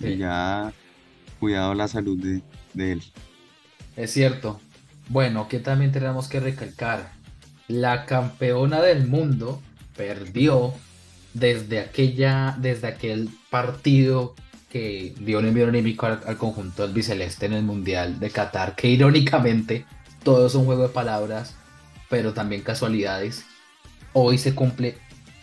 ya 0.00 0.72
cuidado 1.38 1.74
la 1.74 1.88
salud 1.88 2.18
de, 2.18 2.42
de 2.72 2.92
él. 2.92 3.02
Es 3.96 4.12
cierto, 4.12 4.58
bueno, 5.10 5.48
que 5.48 5.58
también 5.58 5.90
tenemos 5.90 6.28
que 6.28 6.38
recalcar, 6.38 7.10
la 7.66 8.06
campeona 8.06 8.80
del 8.80 9.08
mundo 9.08 9.60
perdió 9.96 10.72
desde 11.34 11.80
aquella, 11.80 12.56
desde 12.60 12.86
aquel 12.86 13.28
partido 13.50 14.36
que 14.70 15.12
dio 15.18 15.40
un 15.40 15.46
envío 15.46 15.66
anímico 15.66 16.06
al, 16.06 16.36
conjunto 16.36 16.82
del 16.82 16.94
biceleste 16.94 17.46
en 17.46 17.54
el 17.54 17.64
Mundial 17.64 18.20
de 18.20 18.30
Qatar, 18.30 18.76
que 18.76 18.86
irónicamente 18.86 19.84
todo 20.22 20.46
es 20.46 20.54
un 20.54 20.64
juego 20.64 20.84
de 20.84 20.90
palabras, 20.90 21.56
pero 22.08 22.32
también 22.32 22.62
casualidades. 22.62 23.44
Hoy 24.12 24.38
se 24.38 24.54
cumple 24.54 24.96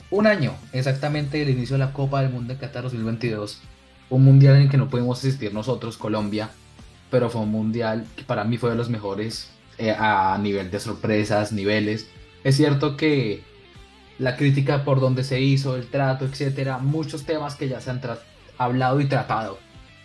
un 0.09 0.27
año 0.27 0.55
exactamente 0.71 1.39
del 1.39 1.49
inicio 1.49 1.73
de 1.73 1.83
la 1.83 1.91
Copa 1.91 2.21
del 2.21 2.31
Mundo 2.31 2.53
de 2.53 2.59
Qatar 2.59 2.83
2022, 2.83 3.61
un 4.11 4.23
mundial 4.23 4.55
en 4.55 4.61
el 4.61 4.69
que 4.69 4.77
no 4.77 4.89
pudimos 4.89 5.19
asistir 5.19 5.53
nosotros, 5.53 5.97
Colombia, 5.97 6.51
pero 7.11 7.29
fue 7.29 7.41
un 7.41 7.51
mundial 7.51 8.07
que 8.15 8.23
para 8.23 8.45
mí 8.45 8.57
fue 8.57 8.69
de 8.69 8.77
los 8.77 8.89
mejores 8.89 9.51
eh, 9.77 9.91
a 9.97 10.37
nivel 10.39 10.71
de 10.71 10.79
sorpresas, 10.79 11.51
niveles. 11.51 12.07
Es 12.43 12.57
cierto 12.57 12.97
que 12.97 13.43
la 14.17 14.35
crítica 14.35 14.83
por 14.83 14.99
donde 14.99 15.23
se 15.23 15.39
hizo, 15.41 15.75
el 15.75 15.87
trato, 15.87 16.25
etcétera, 16.25 16.79
muchos 16.79 17.25
temas 17.25 17.55
que 17.55 17.69
ya 17.69 17.79
se 17.81 17.91
han 17.91 18.01
hablado 18.57 18.99
y 19.01 19.05
tratado, 19.05 19.59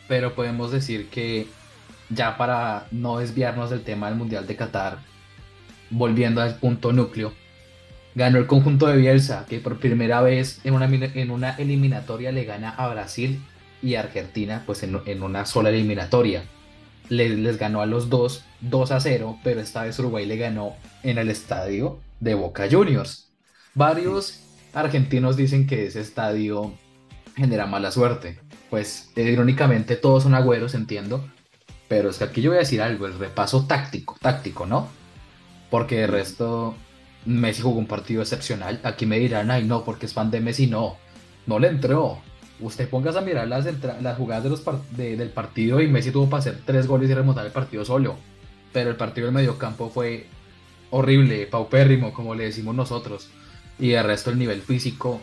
pero 0.09 0.35
podemos 0.35 0.71
decir 0.71 1.09
que 1.09 1.47
ya 2.11 2.37
para 2.37 2.87
no 2.91 3.19
desviarnos 3.19 3.71
del 3.71 3.83
tema 3.83 4.09
del 4.09 4.19
Mundial 4.19 4.47
de 4.47 4.57
Qatar, 4.57 4.99
volviendo 5.89 6.43
al 6.43 6.57
punto 6.57 6.93
núcleo, 6.93 7.33
ganó 8.15 8.39
el 8.39 8.47
conjunto 8.47 8.87
de 8.87 8.99
Bielsa, 8.99 9.47
que 9.49 9.59
por 9.59 9.79
primera 9.79 10.21
vez 10.21 10.61
en 10.65 10.75
una, 10.75 10.87
en 10.87 11.31
una 11.31 11.57
eliminatoria 11.57 12.31
le 12.33 12.45
gana 12.45 12.71
a 12.71 12.89
Brasil 12.89 13.43
y 13.83 13.95
Argentina, 13.95 14.65
pues 14.67 14.83
en, 14.83 15.01
en 15.07 15.23
una 15.23 15.47
sola 15.47 15.71
eliminatoria 15.71 16.45
les, 17.13 17.59
ganó 17.59 17.83
a 17.83 17.87
los 17.87 18.09
dos 18.09 18.45
2 18.61 18.91
a 18.91 19.01
0, 19.01 19.39
pero 19.45 19.61
esta 19.61 19.85
vez 19.85 19.99
Uruguay 19.99 20.27
le 20.27 20.37
ganó 20.37 20.75
en 21.03 21.19
el 21.19 21.29
estadio 21.29 22.01
de 22.21 22.35
Boca 22.35 22.67
Juniors. 22.71 23.29
Varios 23.75 24.41
argentinos 24.73 25.37
dicen 25.37 25.67
que 25.67 25.87
ese 25.87 26.01
estadio 26.01 26.73
genera 27.37 27.67
mala 27.67 27.91
suerte. 27.91 28.39
Pues 28.71 29.11
irónicamente 29.17 29.97
todos 29.97 30.23
son 30.23 30.35
agüeros, 30.35 30.75
entiendo. 30.75 31.25
Pero 31.89 32.09
es 32.09 32.19
que 32.19 32.25
aquí 32.25 32.41
yo 32.41 32.51
voy 32.51 32.57
a 32.57 32.61
decir 32.61 32.81
algo, 32.81 33.07
el 33.07 33.19
repaso 33.19 33.67
táctico, 33.67 34.17
táctico, 34.21 34.65
¿no? 34.65 34.89
Porque 35.71 35.97
de 35.97 36.07
resto 36.07 36.75
Messi 37.27 37.61
jugó 37.61 37.79
un 37.79 37.87
partido 37.87 38.23
excepcional. 38.23 38.81
Aquí 38.85 39.05
me 39.05 39.19
dirán, 39.19 39.51
ay 39.51 39.65
no, 39.65 39.85
porque 39.85 40.07
es 40.07 40.15
fan 40.15 40.31
de 40.31 40.41
Messi, 40.41 40.67
no. 40.67 40.97
No 41.47 41.59
le 41.59 41.69
entró 41.69 42.23
usted 42.63 42.89
pongas 42.89 43.17
a 43.17 43.21
mirar 43.21 43.49
las, 43.49 43.67
las 44.01 44.17
jugadas 44.17 44.45
de 44.97 45.17
del 45.17 45.29
partido 45.31 45.81
y 45.81 45.89
Messi 45.89 46.11
tuvo 46.11 46.31
para 46.31 46.41
hacer 46.41 46.61
tres 46.65 46.87
goles 46.87 47.11
y 47.11 47.15
remontar 47.15 47.45
el 47.45 47.53
partido 47.53 47.85
solo. 47.85 48.17
Pero 48.73 48.91
el 48.91 48.97
partido 48.97 49.27
del 49.27 49.35
mediocampo 49.35 49.91
fue 49.91 50.27
horrible, 50.91 51.47
paupérrimo, 51.47 52.13
como 52.13 52.35
le 52.35 52.45
decimos 52.45 52.75
nosotros. 52.75 53.29
Y 53.79 53.89
de 53.89 54.03
resto 54.03 54.31
el 54.31 54.39
nivel 54.39 54.63
físico, 54.63 55.21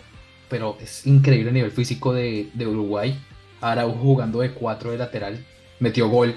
pero 0.49 0.78
es 0.82 1.08
increíble 1.08 1.49
el 1.49 1.54
nivel 1.54 1.71
físico 1.71 2.13
de, 2.13 2.49
Uruguay. 2.60 3.17
Ahora 3.62 3.84
jugando 3.86 4.41
de 4.41 4.52
cuatro 4.52 4.91
de 4.91 4.97
lateral, 4.97 5.45
metió 5.80 6.10
gol. 6.10 6.36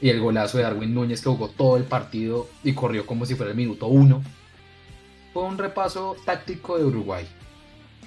Y 0.00 0.10
el 0.10 0.20
golazo 0.20 0.58
de 0.58 0.64
Darwin 0.64 0.92
Núñez 0.92 1.22
que 1.22 1.30
jugó 1.30 1.48
todo 1.48 1.76
el 1.76 1.84
partido 1.84 2.48
y 2.62 2.74
corrió 2.74 3.06
como 3.06 3.24
si 3.24 3.34
fuera 3.36 3.52
el 3.52 3.56
minuto 3.56 3.86
uno. 3.86 4.22
Fue 5.32 5.44
un 5.44 5.56
repaso 5.56 6.16
táctico 6.26 6.76
de 6.76 6.84
Uruguay. 6.84 7.26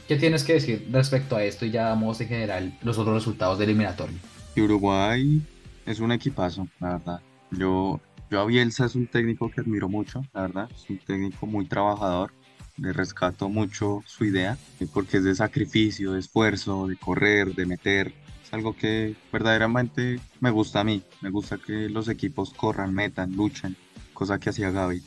¿Qué 0.07 0.15
tienes 0.15 0.45
que 0.45 0.53
decir 0.53 0.87
respecto 0.89 1.35
a 1.35 1.43
esto 1.43 1.65
y 1.65 1.71
ya 1.71 1.89
damos 1.89 2.21
en 2.21 2.29
general 2.29 2.77
los 2.81 2.97
otros 2.97 3.15
resultados 3.15 3.59
del 3.59 3.69
eliminatorio? 3.69 4.15
Uruguay 4.55 5.41
es 5.85 5.99
un 5.99 6.13
equipazo, 6.13 6.67
la 6.79 6.93
verdad. 6.93 7.21
Yo, 7.51 7.99
yo 8.31 8.39
a 8.39 8.45
Bielsa 8.45 8.85
es 8.85 8.95
un 8.95 9.07
técnico 9.07 9.51
que 9.51 9.59
admiro 9.59 9.89
mucho, 9.89 10.23
la 10.33 10.43
verdad. 10.43 10.69
Es 10.73 10.89
un 10.89 10.99
técnico 10.99 11.45
muy 11.45 11.65
trabajador. 11.65 12.31
Le 12.77 12.93
rescato 12.93 13.49
mucho 13.49 14.01
su 14.05 14.23
idea, 14.23 14.57
porque 14.93 15.17
es 15.17 15.25
de 15.25 15.35
sacrificio, 15.35 16.13
de 16.13 16.19
esfuerzo, 16.19 16.87
de 16.87 16.95
correr, 16.95 17.53
de 17.53 17.65
meter. 17.65 18.13
Es 18.45 18.53
algo 18.53 18.75
que 18.77 19.13
verdaderamente 19.33 20.21
me 20.39 20.51
gusta 20.51 20.79
a 20.79 20.83
mí. 20.85 21.03
Me 21.21 21.31
gusta 21.31 21.57
que 21.57 21.89
los 21.89 22.07
equipos 22.07 22.53
corran, 22.53 22.93
metan, 22.93 23.35
luchen, 23.35 23.75
cosa 24.13 24.39
que 24.39 24.51
hacía 24.51 24.71
Gaby. 24.71 25.03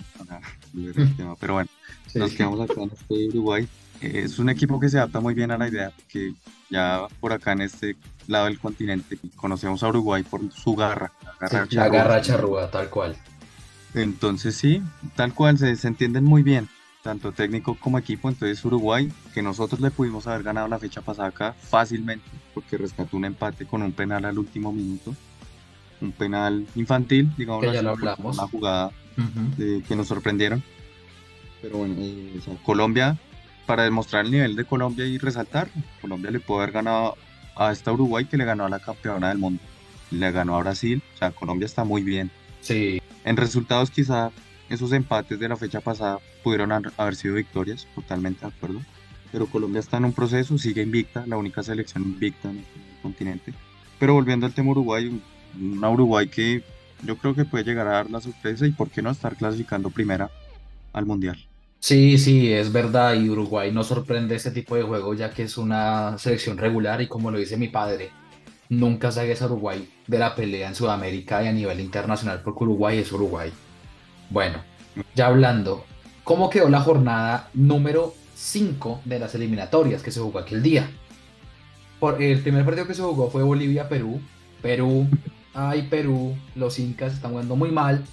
Pero 1.41 1.55
bueno, 1.55 1.71
nos 2.15 2.33
quedamos 2.33 2.61
acá 2.61 2.83
en 2.83 2.91
este 2.91 3.29
Uruguay 3.29 3.67
es 4.01 4.39
un 4.39 4.49
equipo 4.49 4.81
que 4.81 4.89
se 4.89 4.99
adapta 4.99 5.21
muy 5.21 5.35
bien 5.35 5.51
a 5.51 5.59
la 5.59 5.69
idea, 5.69 5.93
que 6.09 6.35
ya 6.71 7.07
por 7.21 7.33
acá 7.33 7.53
en 7.53 7.63
este 7.63 7.97
lado 8.27 8.47
del 8.47 8.59
continente 8.59 9.19
conocemos 9.37 9.83
a 9.83 9.89
Uruguay 9.89 10.23
por 10.23 10.51
su 10.53 10.75
garra. 10.75 11.13
La 11.71 11.89
garra, 11.89 12.21
charrúa, 12.21 12.71
tal 12.71 12.89
cual. 12.89 13.17
Entonces 13.95 14.55
sí, 14.55 14.83
tal 15.17 15.35
cual, 15.35 15.59
se, 15.59 15.75
se 15.77 15.89
entienden 15.89 16.25
muy 16.25 16.43
bien, 16.43 16.69
tanto 17.03 17.33
técnico 17.33 17.75
como 17.75 17.99
equipo. 17.99 18.29
Entonces 18.29 18.65
Uruguay, 18.65 19.13
que 19.35 19.43
nosotros 19.43 19.81
le 19.81 19.91
pudimos 19.91 20.27
haber 20.27 20.43
ganado 20.43 20.69
la 20.69 20.79
fecha 20.79 21.03
pasada 21.03 21.29
acá 21.29 21.53
fácilmente, 21.53 22.25
porque 22.55 22.79
rescató 22.79 23.17
un 23.17 23.25
empate 23.25 23.67
con 23.67 23.83
un 23.83 23.93
penal 23.93 24.25
al 24.25 24.39
último 24.39 24.73
minuto. 24.73 25.15
Un 26.01 26.13
penal 26.13 26.67
infantil, 26.77 27.31
digamos, 27.37 27.65
ya 27.71 27.83
lo 27.83 27.91
hablamos. 27.91 28.39
una 28.39 28.49
jugada 28.49 28.91
que 29.57 29.97
nos 29.97 30.09
sorprendieron 30.09 30.63
Pero 31.61 31.79
bueno, 31.79 31.95
eh, 31.99 32.37
o 32.39 32.43
sea, 32.43 32.55
Colombia, 32.63 33.19
para 33.71 33.85
demostrar 33.85 34.25
el 34.25 34.33
nivel 34.33 34.57
de 34.57 34.65
Colombia 34.65 35.07
y 35.07 35.17
resaltar, 35.19 35.69
Colombia 36.01 36.33
le 36.33 36.41
puede 36.41 36.63
haber 36.63 36.73
ganado 36.73 37.17
a 37.55 37.71
esta 37.71 37.93
Uruguay 37.93 38.25
que 38.25 38.37
le 38.37 38.45
ganó 38.45 38.65
a 38.65 38.69
la 38.69 38.81
campeona 38.81 39.29
del 39.29 39.39
mundo. 39.39 39.63
Le 40.11 40.33
ganó 40.33 40.57
a 40.57 40.59
Brasil, 40.59 41.01
o 41.15 41.19
sea, 41.19 41.31
Colombia 41.31 41.67
está 41.67 41.85
muy 41.85 42.03
bien. 42.03 42.33
Sí, 42.63 43.01
En 43.25 43.37
resultados 43.37 43.93
quizá 43.93 44.33
esos 44.69 44.91
empates 44.91 45.39
de 45.39 45.49
la 45.49 45.57
fecha 45.57 45.81
pasada 45.81 46.19
pudieron 46.43 46.73
haber 46.73 47.15
sido 47.15 47.37
victorias, 47.37 47.87
totalmente 47.95 48.41
de 48.41 48.49
acuerdo. 48.49 48.81
Pero 49.31 49.47
Colombia 49.47 49.79
está 49.79 49.99
en 49.99 50.07
un 50.07 50.13
proceso, 50.15 50.59
sigue 50.59 50.83
invicta, 50.83 51.25
la 51.29 51.37
única 51.37 51.63
selección 51.63 52.03
invicta 52.03 52.51
en 52.51 52.59
el 52.59 52.65
continente. 53.03 53.55
Pero 54.01 54.15
volviendo 54.15 54.47
al 54.47 54.53
tema 54.53 54.73
Uruguay, 54.73 55.07
un- 55.07 55.23
una 55.77 55.91
Uruguay 55.91 56.27
que 56.27 56.65
yo 57.05 57.17
creo 57.19 57.37
que 57.37 57.45
puede 57.45 57.63
llegar 57.63 57.87
a 57.87 57.93
dar 57.93 58.11
la 58.11 58.21
sorpresa 58.21 58.67
y 58.67 58.73
por 58.73 58.91
qué 58.91 59.01
no 59.01 59.11
estar 59.13 59.37
clasificando 59.37 59.91
primera 59.91 60.29
al 60.93 61.07
Mundial. 61.07 61.39
Sí, 61.81 62.19
sí, 62.19 62.53
es 62.53 62.73
verdad. 62.73 63.15
Y 63.15 63.29
Uruguay 63.29 63.73
no 63.73 63.83
sorprende 63.83 64.37
ese 64.37 64.51
tipo 64.51 64.77
de 64.77 64.83
juego 64.83 65.15
ya 65.15 65.31
que 65.31 65.43
es 65.45 65.59
una 65.59 66.17
selección 66.19 66.59
regular 66.59 67.01
y 67.03 67.09
como 67.09 67.31
lo 67.31 67.39
dice 67.39 67.57
mi 67.57 67.69
padre, 67.69 68.11
nunca 68.69 69.11
saques 69.11 69.43
a 69.43 69.47
Uruguay 69.47 69.89
de 70.07 70.19
la 70.19 70.35
pelea 70.35 70.69
en 70.69 70.75
Sudamérica 70.75 71.43
y 71.43 71.49
a 71.49 71.53
nivel 71.53 71.81
internacional 71.81 72.41
porque 72.45 72.65
Uruguay 72.65 72.99
es 72.99 73.11
Uruguay. 73.13 73.53
Bueno, 74.31 74.59
ya 75.15 75.27
hablando, 75.27 75.85
¿cómo 76.25 76.51
quedó 76.51 76.69
la 76.69 76.81
jornada 76.81 77.51
número 77.53 78.15
5 78.35 79.03
de 79.05 79.19
las 79.19 79.35
eliminatorias 79.35 80.03
que 80.03 80.13
se 80.13 80.21
jugó 80.21 80.39
aquel 80.39 80.63
día? 80.63 80.89
Por, 81.99 82.23
el 82.23 82.41
primer 82.41 82.65
partido 82.65 82.87
que 82.87 82.95
se 82.95 83.03
jugó 83.03 83.31
fue 83.31 83.43
Bolivia-Perú. 83.43 84.21
Perú, 84.63 85.09
ay 85.55 85.89
Perú, 85.91 86.37
los 86.55 86.79
incas 86.79 87.15
están 87.15 87.33
jugando 87.33 87.57
muy 87.57 87.71
mal. 87.71 88.05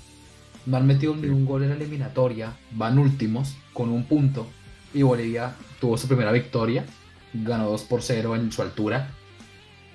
No 0.68 0.78
han 0.78 0.86
metido 0.86 1.16
ni 1.16 1.30
un 1.30 1.46
gol 1.46 1.64
en 1.64 1.70
la 1.70 1.76
eliminatoria. 1.76 2.54
Van 2.72 3.00
últimos 3.00 3.56
con 3.74 3.90
un 3.90 4.04
punto. 4.04 4.46
Y 4.94 5.02
Bolivia 5.02 5.56
tuvo 5.80 5.98
su 5.98 6.08
primera 6.08 6.32
victoria. 6.32 6.86
Ganó 7.34 7.70
2 7.70 7.84
por 7.84 8.02
0 8.02 8.36
en 8.36 8.52
su 8.52 8.62
altura. 8.62 9.10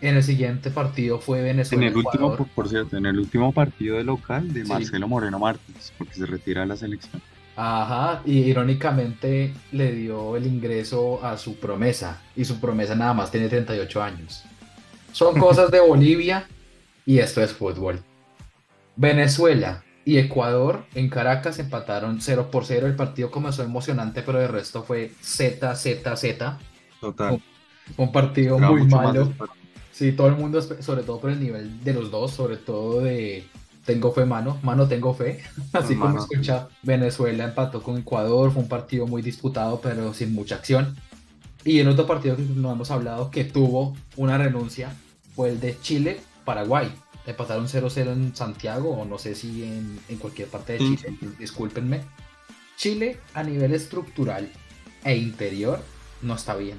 En 0.00 0.16
el 0.16 0.22
siguiente 0.22 0.70
partido 0.70 1.20
fue 1.20 1.48
En 1.48 1.60
el 1.60 1.96
último, 1.96 2.36
por, 2.36 2.48
por 2.48 2.68
cierto, 2.68 2.96
en 2.96 3.06
el 3.06 3.18
último 3.18 3.52
partido 3.52 3.98
de 3.98 4.04
local 4.04 4.52
de 4.52 4.64
Sí. 4.64 4.68
Marcelo 4.68 5.06
Moreno 5.06 5.38
Martins, 5.38 5.92
porque 5.96 6.14
se 6.14 6.26
retira 6.26 6.62
de 6.62 6.68
la 6.68 6.76
selección. 6.76 7.22
Ajá, 7.54 8.22
y 8.24 8.38
irónicamente 8.38 9.52
le 9.72 9.92
dio 9.92 10.36
el 10.36 10.46
ingreso 10.46 11.24
a 11.24 11.36
su 11.36 11.56
promesa. 11.56 12.20
Y 12.34 12.46
su 12.46 12.58
promesa 12.58 12.94
nada 12.94 13.12
más 13.12 13.30
tiene 13.30 13.48
38 13.48 14.02
años. 14.02 14.42
Son 15.12 15.38
cosas 15.38 15.70
de 15.70 15.80
Bolivia 15.86 16.48
y 17.04 17.18
esto 17.18 17.42
es 17.42 17.52
fútbol. 17.52 18.00
Venezuela 18.96 19.84
y 20.04 20.18
Ecuador 20.18 20.84
en 20.94 21.08
Caracas 21.08 21.58
empataron 21.58 22.20
0 22.20 22.48
por 22.50 22.64
0. 22.64 22.86
El 22.86 22.96
partido 22.96 23.30
comenzó 23.30 23.62
emocionante, 23.62 24.22
pero 24.22 24.38
de 24.38 24.48
resto 24.48 24.82
fue 24.82 25.12
Z, 25.20 25.74
Z, 25.76 26.16
Z. 26.16 26.58
Total. 27.00 27.42
Un 27.96 28.12
partido 28.12 28.56
Esperaba 28.56 28.76
muy 28.76 28.86
malo. 28.86 29.32
Sí, 29.92 30.12
todo 30.12 30.28
el 30.28 30.36
mundo, 30.36 30.62
sobre 30.62 31.02
todo 31.02 31.20
por 31.20 31.30
el 31.30 31.40
nivel 31.40 31.82
de 31.84 31.92
los 31.92 32.10
dos, 32.10 32.32
sobre 32.32 32.56
todo 32.56 33.00
de 33.00 33.44
tengo 33.84 34.12
fe, 34.12 34.24
mano, 34.24 34.58
mano, 34.62 34.86
tengo 34.86 35.14
fe. 35.14 35.40
Así 35.72 35.94
como 35.94 36.14
Mano. 36.14 36.20
escucha, 36.20 36.68
Venezuela 36.82 37.44
empató 37.44 37.82
con 37.82 37.98
Ecuador, 37.98 38.52
fue 38.52 38.62
un 38.62 38.68
partido 38.68 39.06
muy 39.06 39.22
disputado, 39.22 39.80
pero 39.80 40.14
sin 40.14 40.34
mucha 40.34 40.56
acción. 40.56 40.96
Y 41.64 41.78
el 41.78 41.88
otro 41.88 42.06
partido 42.06 42.36
que 42.36 42.42
no 42.42 42.72
hemos 42.72 42.90
hablado 42.90 43.30
que 43.30 43.44
tuvo 43.44 43.96
una 44.16 44.38
renuncia 44.38 44.94
fue 45.34 45.50
el 45.50 45.60
de 45.60 45.78
Chile-Paraguay. 45.80 46.92
Empataron 47.26 47.68
0-0 47.68 48.12
en 48.12 48.34
Santiago, 48.34 48.90
o 48.90 49.04
no 49.04 49.18
sé 49.18 49.34
si 49.34 49.62
en, 49.64 50.00
en 50.08 50.16
cualquier 50.18 50.48
parte 50.48 50.74
de 50.74 50.78
Sí, 50.80 50.96
Chile, 50.96 51.18
discúlpenme. 51.38 52.00
Chile 52.76 53.20
a 53.34 53.42
nivel 53.42 53.72
estructural 53.74 54.50
e 55.04 55.16
interior 55.16 55.80
no 56.20 56.34
está 56.34 56.56
bien. 56.56 56.78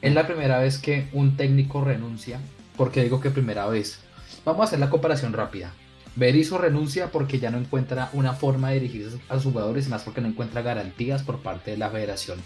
Es 0.00 0.14
la 0.14 0.26
primera 0.26 0.58
vez 0.58 0.78
que 0.78 1.08
un 1.12 1.36
técnico 1.36 1.82
renuncia. 1.84 2.40
porque 2.76 3.02
digo 3.02 3.20
que 3.20 3.30
primera 3.30 3.66
vez? 3.66 4.00
Vamos 4.44 4.62
a 4.62 4.64
hacer 4.64 4.78
la 4.78 4.90
comparación 4.90 5.32
rápida. 5.32 5.72
Berizzo 6.16 6.58
renuncia 6.58 7.10
porque 7.10 7.38
ya 7.38 7.50
no 7.50 7.58
encuentra 7.58 8.10
una 8.12 8.32
forma 8.34 8.70
de 8.70 8.80
dirigirse 8.80 9.18
a 9.28 9.34
sus 9.34 9.44
jugadores, 9.44 9.86
y 9.86 9.90
más 9.90 10.02
porque 10.02 10.20
no 10.20 10.28
encuentra 10.28 10.62
garantías 10.62 11.22
por 11.22 11.40
parte 11.40 11.70
de 11.72 11.76
la 11.78 11.90
Federación 11.90 12.38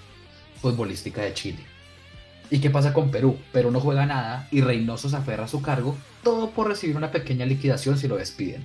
Futbolística 0.61 1.23
de 1.23 1.35
Chile. 1.35 1.76
¿Y 2.51 2.61
qué 2.61 2.71
pasa 2.71 2.93
con 2.93 3.11
Perú? 3.11 3.37
Perú 3.53 3.71
no 3.71 3.81
juega 3.81 4.07
nada 4.07 4.47
y 4.53 4.61
Reynoso 4.61 5.09
se 5.09 5.17
aferra 5.17 5.45
a 5.45 5.49
su 5.49 5.63
cargo, 5.63 5.97
todo 6.23 6.51
por 6.51 6.69
recibir 6.69 6.97
una 6.97 7.11
pequeña 7.11 7.45
liquidación 7.45 7.99
si 7.99 8.07
lo 8.09 8.17
despiden. 8.17 8.65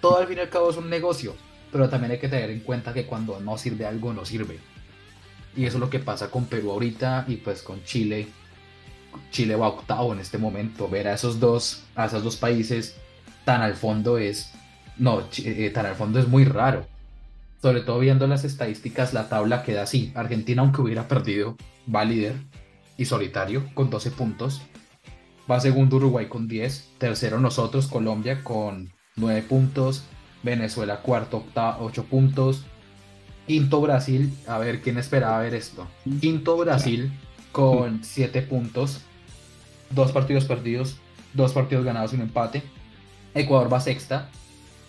Todo 0.00 0.18
al 0.18 0.26
fin 0.26 0.38
y 0.38 0.40
al 0.40 0.50
cabo 0.50 0.70
es 0.70 0.76
un 0.76 0.90
negocio, 0.90 1.34
pero 1.72 1.88
también 1.88 2.12
hay 2.12 2.18
que 2.18 2.28
tener 2.28 2.50
en 2.50 2.60
cuenta 2.60 2.92
que 2.92 3.06
cuando 3.06 3.40
no 3.40 3.56
sirve 3.56 3.86
algo, 3.86 4.12
no 4.12 4.24
sirve. 4.24 4.58
Y 5.56 5.64
eso 5.64 5.78
es 5.78 5.80
lo 5.80 5.90
que 5.90 5.98
pasa 5.98 6.30
con 6.30 6.44
Perú 6.44 6.70
ahorita 6.70 7.24
y 7.26 7.36
pues 7.36 7.62
con 7.62 7.82
Chile. 7.84 8.28
Chile 9.30 9.56
va 9.56 9.68
octavo 9.68 10.12
en 10.12 10.20
este 10.20 10.38
momento. 10.38 10.88
Ver 10.88 11.08
a 11.08 11.14
esos 11.14 11.40
dos, 11.40 11.84
a 11.96 12.06
esos 12.06 12.22
dos 12.22 12.36
países 12.36 12.96
tan 13.44 13.62
al 13.62 13.74
fondo 13.74 14.18
es. 14.18 14.52
No, 14.98 15.28
Chi- 15.30 15.44
eh, 15.48 15.70
tan 15.70 15.86
al 15.86 15.94
fondo 15.96 16.18
es 16.20 16.28
muy 16.28 16.44
raro. 16.44 16.86
Sobre 17.60 17.80
todo 17.80 17.98
viendo 17.98 18.26
las 18.28 18.44
estadísticas, 18.44 19.14
la 19.14 19.28
tabla 19.28 19.64
queda 19.64 19.82
así. 19.82 20.12
Argentina, 20.14 20.62
aunque 20.62 20.82
hubiera 20.82 21.08
perdido, 21.08 21.56
va 21.92 22.04
líder 22.04 22.36
y 22.98 23.06
solitario 23.06 23.64
con 23.74 23.88
12 23.88 24.10
puntos. 24.10 24.60
Va 25.50 25.60
segundo 25.60 25.96
Uruguay 25.96 26.26
con 26.26 26.46
10. 26.46 26.90
Tercero 26.98 27.40
nosotros, 27.40 27.86
Colombia 27.86 28.44
con 28.44 28.92
9 29.16 29.42
puntos. 29.42 30.04
Venezuela 30.42 31.00
cuarto, 31.00 31.38
octavo, 31.38 31.86
8 31.86 32.04
puntos. 32.04 32.64
Quinto 33.46 33.80
Brasil, 33.80 34.30
a 34.46 34.58
ver 34.58 34.82
quién 34.82 34.98
esperaba 34.98 35.38
ver 35.40 35.54
esto. 35.54 35.86
Quinto 36.20 36.56
Brasil 36.58 37.10
con 37.50 38.04
7 38.04 38.42
puntos. 38.42 39.00
Dos 39.90 40.12
partidos 40.12 40.44
perdidos, 40.44 40.98
dos 41.32 41.52
partidos 41.52 41.84
ganados 41.86 42.12
y 42.12 42.16
un 42.16 42.22
empate. 42.22 42.62
Ecuador 43.34 43.72
va 43.72 43.80
sexta, 43.80 44.28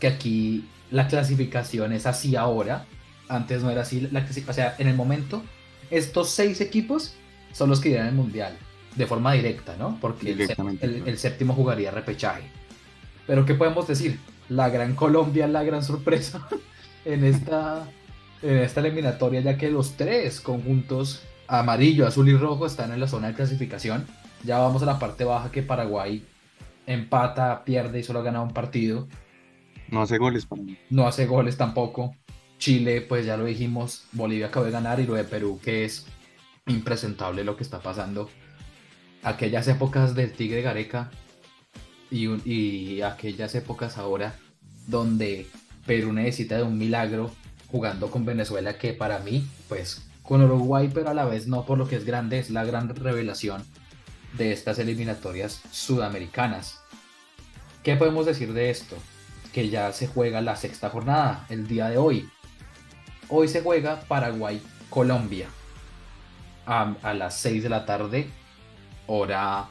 que 0.01 0.07
aquí 0.07 0.67
la 0.91 1.07
clasificación 1.07 1.93
es 1.93 2.05
así 2.05 2.35
ahora. 2.35 2.85
Antes 3.29 3.61
no 3.63 3.69
era 3.69 3.83
así. 3.83 4.01
La 4.11 4.27
clasi- 4.27 4.43
o 4.47 4.51
sea, 4.53 4.75
en 4.77 4.87
el 4.89 4.95
momento, 4.95 5.41
estos 5.89 6.29
seis 6.31 6.59
equipos 6.59 7.13
son 7.51 7.69
los 7.69 7.79
que 7.79 7.89
irán 7.89 8.07
al 8.07 8.15
mundial 8.15 8.57
de 8.95 9.05
forma 9.05 9.33
directa, 9.33 9.75
¿no? 9.77 9.97
Porque 10.01 10.31
el, 10.31 11.17
séptimo 11.17 11.53
jugaría 11.53 11.91
repechaje. 11.91 12.43
Pero 13.27 13.45
¿qué 13.45 13.53
podemos 13.53 13.87
decir? 13.87 14.19
La 14.49 14.69
gran 14.69 14.95
Colombia, 14.95 15.47
la 15.47 15.63
gran 15.63 15.83
sorpresa 15.83 16.47
en 17.05 17.23
esta, 17.23 17.87
en 18.41 18.57
esta 18.57 18.79
eliminatoria, 18.81 19.41
ya 19.41 19.57
que 19.57 19.69
los 19.69 19.95
tres 19.95 20.41
conjuntos, 20.41 21.21
amarillo, 21.47 22.07
azul 22.07 22.29
y 22.29 22.35
rojo, 22.35 22.65
están 22.65 22.91
en 22.91 22.99
la 22.99 23.07
zona 23.07 23.27
de 23.27 23.35
clasificación. 23.35 24.05
Ya 24.43 24.59
vamos 24.59 24.81
a 24.83 24.85
la 24.85 24.99
parte 24.99 25.23
baja 25.23 25.51
que 25.51 25.61
Paraguay 25.61 26.25
empata, 26.85 27.63
pierde 27.63 27.99
y 27.99 28.03
solo 28.03 28.19
ha 28.19 28.23
ganado 28.23 28.45
un 28.45 28.53
partido. 28.53 29.07
No 29.89 30.01
hace 30.01 30.17
goles 30.17 30.45
para 30.45 30.61
mí. 30.61 30.77
No 30.89 31.07
hace 31.07 31.25
goles 31.25 31.55
tampoco. 31.55 32.15
Chile, 32.57 33.01
pues 33.01 33.25
ya 33.25 33.37
lo 33.37 33.45
dijimos, 33.45 34.05
Bolivia 34.11 34.47
acabó 34.47 34.65
de 34.65 34.71
ganar 34.71 34.99
y 34.99 35.05
lo 35.05 35.13
de 35.13 35.23
Perú, 35.23 35.59
que 35.63 35.85
es 35.85 36.05
impresentable 36.69 37.43
lo 37.43 37.57
que 37.57 37.63
está 37.63 37.79
pasando. 37.79 38.29
Aquellas 39.23 39.67
épocas 39.67 40.15
del 40.15 40.31
Tigre 40.31 40.61
Gareca 40.61 41.11
y, 42.09 42.27
y 42.49 43.01
aquellas 43.01 43.53
épocas 43.55 43.97
ahora 43.97 44.35
donde 44.87 45.47
Perú 45.85 46.13
necesita 46.13 46.57
de 46.57 46.63
un 46.63 46.77
milagro 46.77 47.31
jugando 47.67 48.09
con 48.09 48.25
Venezuela, 48.25 48.77
que 48.77 48.93
para 48.93 49.19
mí, 49.19 49.45
pues 49.67 50.03
con 50.23 50.41
Uruguay, 50.41 50.89
pero 50.93 51.09
a 51.09 51.13
la 51.13 51.25
vez 51.25 51.47
no 51.47 51.65
por 51.65 51.77
lo 51.77 51.87
que 51.87 51.95
es 51.95 52.05
grande, 52.05 52.39
es 52.39 52.49
la 52.49 52.63
gran 52.63 52.89
revelación 52.95 53.63
de 54.37 54.51
estas 54.51 54.79
eliminatorias 54.79 55.61
sudamericanas. 55.71 56.79
¿Qué 57.83 57.95
podemos 57.95 58.25
decir 58.25 58.53
de 58.53 58.69
esto? 58.69 58.95
Que 59.53 59.69
ya 59.69 59.91
se 59.91 60.07
juega 60.07 60.41
la 60.41 60.55
sexta 60.55 60.89
jornada, 60.89 61.45
el 61.49 61.67
día 61.67 61.89
de 61.89 61.97
hoy. 61.97 62.29
Hoy 63.27 63.47
se 63.47 63.61
juega 63.61 64.01
Paraguay-Colombia 64.01 65.47
a, 66.69 66.95
a 67.01 67.13
las 67.15 67.35
6 67.39 67.63
de 67.63 67.69
la 67.69 67.85
tarde, 67.85 68.29
hora, 69.07 69.67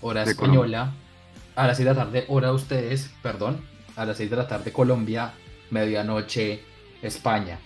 hora 0.00 0.24
De 0.24 0.30
española. 0.30 0.92
A 1.56 1.66
las 1.66 1.76
6 1.76 1.88
de 1.88 1.94
la 1.94 2.04
tarde, 2.04 2.24
hora 2.28 2.48
de 2.48 2.54
ustedes, 2.54 3.10
perdón. 3.20 3.60
A 3.96 4.04
las 4.06 4.16
6 4.16 4.30
de 4.30 4.36
la 4.36 4.46
tarde, 4.46 4.72
Colombia, 4.72 5.32
medianoche, 5.70 6.62
España. 7.02 7.58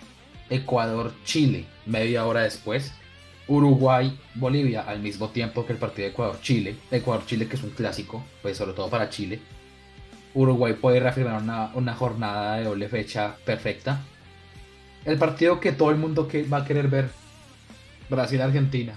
Ecuador-Chile, 0.49 1.67
media 1.85 2.27
hora 2.27 2.41
después. 2.41 2.93
Uruguay-Bolivia, 3.49 4.83
al 4.83 5.01
mismo 5.01 5.29
tiempo 5.29 5.67
que 5.67 5.75
el 5.75 5.79
partido 5.79 6.07
de 6.07 6.13
Ecuador-Chile. 6.13 6.77
Ecuador-Chile, 6.91 7.49
que 7.49 7.57
es 7.57 7.63
un 7.63 7.71
clásico, 7.71 8.25
pues 8.41 8.57
sobre 8.57 8.73
todo 8.73 8.89
para 8.89 9.11
Chile. 9.11 9.41
Uruguay 10.33 10.73
puede 10.73 11.01
reafirmar 11.01 11.43
una, 11.43 11.71
una 11.75 11.95
jornada 11.95 12.57
de 12.57 12.65
doble 12.65 12.89
fecha 12.89 13.37
perfecta. 13.45 14.01
El 15.05 15.19
partido 15.19 15.61
que 15.61 15.73
todo 15.73 15.91
el 15.91 15.97
mundo 15.97 16.29
que 16.29 16.45
va 16.45 16.59
a 16.59 16.65
querer 16.65 16.89
ver, 16.89 17.11
Brasil-Argentina. 18.09 18.95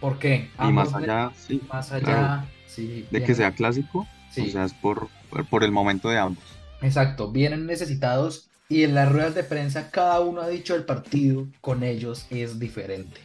¿Por 0.00 0.18
qué? 0.18 0.50
Y 0.62 0.72
más 0.72 0.94
allá, 0.94 1.32
sí, 1.36 1.60
más 1.72 1.90
allá, 1.92 2.04
claro, 2.04 2.42
sí, 2.66 3.06
de 3.10 3.22
que 3.22 3.34
sea 3.34 3.52
clásico, 3.52 4.06
Sí. 4.30 4.42
o 4.48 4.52
sea, 4.52 4.64
es 4.64 4.74
por, 4.74 5.08
por 5.50 5.64
el 5.64 5.72
momento 5.72 6.08
de 6.08 6.18
ambos. 6.18 6.44
Exacto, 6.82 7.32
vienen 7.32 7.66
necesitados 7.66 8.44
Y 8.70 8.82
en 8.84 8.94
las 8.94 9.10
ruedas 9.10 9.34
de 9.34 9.44
prensa 9.44 9.90
cada 9.90 10.20
uno 10.20 10.42
ha 10.42 10.48
dicho 10.48 10.74
el 10.74 10.84
partido 10.84 11.48
con 11.62 11.82
ellos 11.82 12.26
es 12.30 12.58
diferente. 12.58 13.20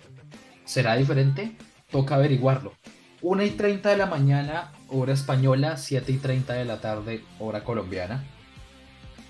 ¿Será 0.65 0.95
diferente? 0.95 1.57
Toca 1.91 2.15
averiguarlo. 2.15 2.73
1 3.21 3.43
y 3.43 3.49
30 3.51 3.89
de 3.89 3.97
la 3.97 4.05
mañana, 4.05 4.71
hora 4.87 5.13
española, 5.13 5.75
7 5.77 6.11
y 6.13 6.17
30 6.17 6.53
de 6.53 6.65
la 6.65 6.79
tarde, 6.81 7.23
hora 7.39 7.63
colombiana. 7.65 8.23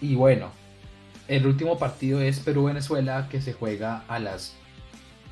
Y 0.02 0.16
bueno, 0.16 0.52
el 1.28 1.46
último 1.48 1.78
partido 1.80 2.22
es 2.22 2.40
Perú-Venezuela 2.40 3.28
que 3.30 3.42
se 3.42 3.54
juega 3.54 4.04
a 4.08 4.20
las, 4.20 4.56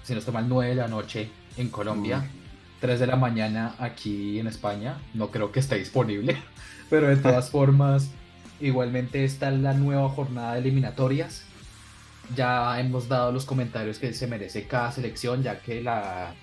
si 0.04 0.14
no 0.14 0.20
estoy 0.20 0.34
mal, 0.34 0.50
9 0.50 0.70
de 0.72 0.76
la 0.76 0.88
noche 0.88 1.30
en 1.58 1.70
Colombia, 1.70 2.28
3 2.80 3.00
de 3.00 3.08
la 3.08 3.16
mañana 3.16 3.76
aquí 3.80 4.40
en 4.40 4.48
España. 4.48 4.98
No 5.14 5.30
creo 5.32 5.52
que 5.52 5.60
esté 5.60 5.78
disponible, 5.78 6.38
pero 6.90 7.08
de 7.08 7.18
todas 7.18 7.50
formas, 7.50 8.10
igualmente 8.60 9.24
está 9.24 9.52
la 9.52 9.74
nueva 9.74 10.10
jornada 10.10 10.54
de 10.54 10.60
eliminatorias. 10.60 11.44
Ya 12.36 12.80
hemos 12.80 13.08
dado 13.08 13.32
los 13.32 13.46
comentarios 13.46 14.00
que 14.00 14.14
se 14.14 14.28
merece 14.28 14.66
cada 14.66 14.92
selección, 14.92 15.44
ya 15.44 15.60
que 15.60 15.82
la, 15.82 16.34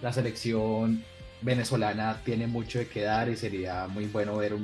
la 0.00 0.12
selección 0.12 1.02
venezolana 1.42 2.20
tiene 2.24 2.46
mucho 2.46 2.78
de 2.78 2.88
quedar 2.88 3.28
y 3.28 3.36
sería 3.36 3.88
muy 3.88 4.06
bueno 4.06 4.36
ver 4.36 4.56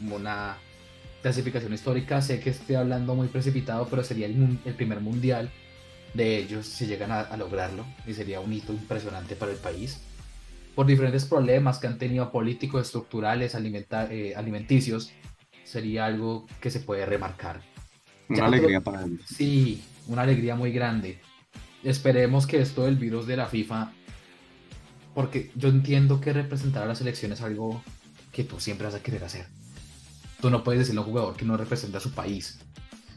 una 0.00 0.56
clasificación 1.22 1.72
histórica. 1.72 2.20
Sé 2.20 2.40
que 2.40 2.50
estoy 2.50 2.76
hablando 2.76 3.14
muy 3.14 3.28
precipitado, 3.28 3.88
pero 3.88 4.04
sería 4.04 4.26
el, 4.26 4.58
el 4.64 4.74
primer 4.74 5.00
mundial 5.00 5.50
de 6.14 6.38
ellos 6.38 6.66
si 6.66 6.86
llegan 6.86 7.10
a, 7.10 7.36
lograrlo 7.36 7.84
y 8.06 8.14
sería 8.14 8.40
un 8.40 8.52
hito 8.52 8.72
impresionante 8.72 9.36
para 9.36 9.52
el 9.52 9.58
país. 9.58 10.00
Por 10.74 10.86
diferentes 10.86 11.24
problemas 11.24 11.78
que 11.78 11.86
han 11.86 11.98
tenido 11.98 12.32
políticos, 12.32 12.86
estructurales, 12.86 13.54
eh, 13.54 14.34
alimenticios, 14.36 15.12
sería 15.64 16.06
algo 16.06 16.46
que 16.60 16.70
se 16.70 16.80
puede 16.80 17.06
remarcar. 17.06 17.60
Una 18.28 18.46
alegría 18.46 18.80
para 18.80 19.04
ellos. 19.04 19.20
Sí, 19.26 19.82
una 20.08 20.22
alegría 20.22 20.56
muy 20.56 20.72
grande. 20.72 21.20
Esperemos 21.82 22.46
que 22.46 22.60
esto 22.60 22.84
del 22.84 22.96
virus 22.96 23.26
de 23.26 23.36
la 23.36 23.46
FIFA, 23.46 23.92
porque 25.14 25.50
yo 25.54 25.68
entiendo 25.68 26.20
que 26.20 26.32
representar 26.32 26.84
a 26.84 26.86
la 26.86 26.94
selección 26.94 27.32
es 27.32 27.40
algo 27.40 27.82
que 28.32 28.42
tú 28.42 28.58
siempre 28.58 28.86
vas 28.86 28.96
a 28.96 29.02
querer 29.02 29.22
hacer 29.22 29.46
Tú 30.40 30.50
no 30.50 30.64
puedes 30.64 30.80
decirle 30.80 31.00
a 31.00 31.04
un 31.04 31.10
jugador 31.10 31.36
que 31.36 31.44
no 31.44 31.56
representa 31.56 31.98
a 31.98 32.00
su 32.00 32.12
país. 32.12 32.58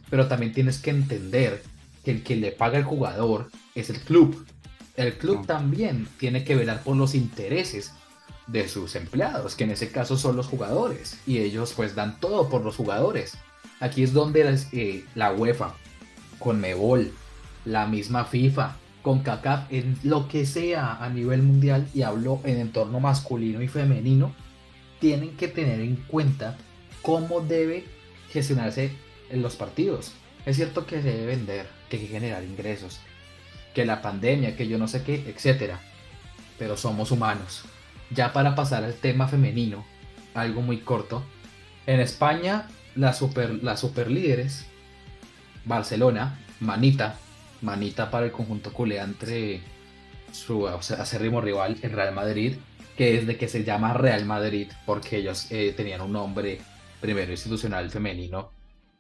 Pero 0.10 0.28
también 0.28 0.54
tienes 0.54 0.80
que 0.80 0.92
entender 0.92 1.62
que 2.08 2.12
el 2.14 2.24
que 2.24 2.38
le 2.38 2.54
paga 2.54 2.78
al 2.78 2.86
jugador 2.86 3.50
es 3.76 3.90
el 3.90 4.00
club. 4.00 4.46
El 4.96 5.18
club 5.18 5.46
también 5.46 6.08
tiene 6.18 6.46
que 6.46 6.56
velar 6.56 6.82
por 6.82 6.96
los 6.96 7.14
intereses 7.16 7.92
de 8.48 8.70
sus 8.70 8.96
empleados, 8.96 9.56
que 9.56 9.66
en 9.66 9.72
ese 9.72 9.92
caso 9.92 10.16
son 10.16 10.38
los 10.38 10.48
jugadores. 10.48 11.20
Y 11.28 11.40
ellos 11.40 11.74
pues 11.76 11.96
dan 11.96 12.18
todo 12.22 12.48
por 12.48 12.64
los 12.64 12.78
jugadores. 12.78 13.38
Aquí 13.82 14.04
es 14.04 14.14
donde 14.14 14.58
eh, 14.72 15.04
la 15.16 15.34
UEFA, 15.34 15.76
con 16.40 16.62
Mebol, 16.62 17.12
la 17.66 17.88
misma 17.88 18.24
FIFA, 18.24 18.78
con 19.02 19.20
CACAF, 19.20 19.70
en 19.70 20.00
lo 20.04 20.30
que 20.30 20.46
sea 20.46 21.04
a 21.04 21.10
nivel 21.10 21.44
mundial, 21.44 21.90
y 21.94 22.04
hablo 22.04 22.40
en 22.46 22.58
entorno 22.58 23.02
masculino 23.02 23.62
y 23.62 23.68
femenino, 23.68 24.34
tienen 25.02 25.36
que 25.36 25.50
tener 25.50 25.82
en 25.82 25.98
cuenta 25.98 26.56
cómo 27.02 27.42
debe 27.42 27.84
gestionarse 28.32 28.94
en 29.30 29.42
los 29.42 29.58
partidos. 29.58 30.14
Es 30.48 30.56
cierto 30.56 30.86
que 30.86 31.02
se 31.02 31.12
debe 31.12 31.26
vender, 31.26 31.68
que 31.90 31.98
hay 31.98 32.04
que 32.04 32.08
generar 32.08 32.42
ingresos, 32.42 33.02
que 33.74 33.86
la 33.86 34.02
pandemia, 34.02 34.56
que 34.56 34.66
yo 34.66 34.78
no 34.78 34.88
sé 34.88 35.04
qué, 35.04 35.26
etcétera. 35.28 35.82
Pero 36.58 36.78
somos 36.78 37.12
humanos. 37.12 37.66
Ya 38.12 38.32
para 38.32 38.56
pasar 38.56 38.86
al 38.86 38.94
tema 38.94 39.28
femenino, 39.28 39.86
algo 40.34 40.62
muy 40.62 40.78
corto. 40.78 41.22
En 41.86 42.00
España, 42.00 42.70
las 42.96 43.18
super, 43.18 44.10
líderes, 44.10 44.66
Barcelona, 45.66 46.40
manita, 46.62 47.18
manita 47.62 48.10
para 48.10 48.28
el 48.28 48.32
conjunto 48.32 48.72
culé 48.72 49.00
entre 49.00 49.60
su 50.32 50.66
acérrimo 50.66 51.42
rival, 51.42 51.76
el 51.82 51.92
Real 51.92 52.16
Madrid, 52.16 52.56
que 52.96 53.18
es 53.18 53.28
de 53.28 53.36
que 53.36 53.50
se 53.50 53.66
llama 53.66 53.96
Real 53.96 54.24
Madrid, 54.24 54.72
porque 54.86 55.18
ellos 55.18 55.52
eh, 55.52 55.74
tenían 55.76 56.00
un 56.00 56.14
nombre 56.14 56.62
primero 57.02 57.34
institucional 57.34 57.92
femenino. 57.92 58.57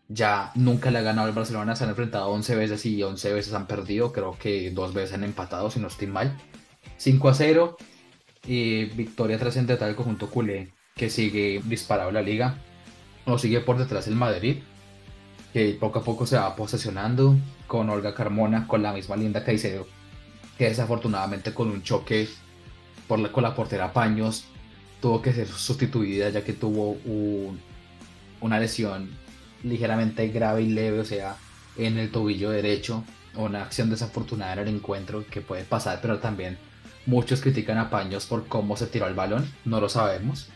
Ya 0.10 0.52
nunca 0.56 0.90
le 0.90 1.00
ha 1.00 1.02
ganado 1.02 1.28
el 1.28 1.36
Barcelona, 1.36 1.76
se 1.76 1.84
han 1.84 1.90
enfrentado 1.90 2.30
11 2.30 2.56
veces 2.56 2.86
y 2.86 3.04
11 3.04 3.34
veces 3.34 3.54
han 3.54 3.68
perdido, 3.68 4.14
creo 4.14 4.38
que 4.40 4.72
dos 4.72 4.94
veces 4.94 5.16
han 5.16 5.24
empatado, 5.24 5.70
si 5.70 5.80
no 5.80 5.88
estoy 5.88 6.08
mal. 6.08 6.38
5 6.98 7.30
a 7.30 7.34
0, 7.34 7.78
y 8.48 8.86
victoria 8.86 9.38
trascendental 9.38 9.90
del 9.90 9.96
conjunto 9.96 10.30
culé, 10.30 10.74
que 10.96 11.10
sigue 11.10 11.62
disparado 11.66 12.10
en 12.10 12.16
la 12.16 12.22
liga. 12.22 12.58
O 13.26 13.38
sigue 13.38 13.60
por 13.60 13.78
detrás 13.78 14.08
el 14.08 14.16
Madrid, 14.16 14.60
que 15.52 15.78
poco 15.80 16.00
a 16.00 16.04
poco 16.04 16.26
se 16.26 16.38
va 16.38 16.56
posesionando 16.56 17.36
con 17.68 17.90
Olga 17.90 18.14
Carmona, 18.14 18.68
con 18.68 18.82
la 18.82 18.94
misma 18.94 19.18
linda 19.18 19.44
Caicedo, 19.44 19.86
que 20.58 20.66
desafortunadamente 20.70 21.54
con 21.54 21.70
un 21.70 21.84
choque 21.84 22.30
por 23.08 23.20
la, 23.20 23.32
con 23.32 23.44
la 23.44 23.54
portera 23.54 23.92
Paños 23.92 24.46
tuvo 25.02 25.22
que 25.22 25.34
ser 25.34 25.48
sustituida 25.48 26.30
ya 26.30 26.44
que 26.44 26.54
tuvo 26.54 26.92
un, 27.06 27.60
una 28.42 28.60
lesión 28.60 29.10
ligeramente 29.64 30.28
grave 30.30 30.64
y 30.64 30.70
leve, 30.70 31.00
o 31.00 31.06
sea, 31.06 31.38
en 31.78 31.98
el 31.98 32.12
tobillo 32.12 32.50
derecho, 32.50 33.04
una 33.36 33.64
acción 33.64 33.90
desafortunada 33.90 34.54
en 34.54 34.60
el 34.60 34.76
encuentro 34.76 35.26
que 35.30 35.42
puede 35.42 35.64
pasar, 35.64 36.00
pero 36.02 36.20
también 36.20 36.58
muchos 37.06 37.42
critican 37.42 37.78
a 37.78 37.90
Paños 37.90 38.26
por 38.26 38.48
cómo 38.48 38.76
se 38.78 38.88
tiró 38.88 39.08
el 39.08 39.14
balón, 39.14 39.50
no 39.66 39.80
lo 39.80 39.90
sabemos. 39.90 40.50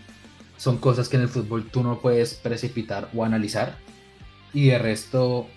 Son 0.58 0.78
cosas 0.78 1.10
que 1.10 1.18
en 1.18 1.24
el 1.24 1.30
fútbol 1.30 1.70
tú 1.72 1.82
no 1.82 2.00
puedes 2.00 2.36
precipitar 2.36 3.10
o 3.16 3.24
analizar. 3.24 3.78
Y 4.54 4.68
de 4.68 4.78
resto, 4.78 5.48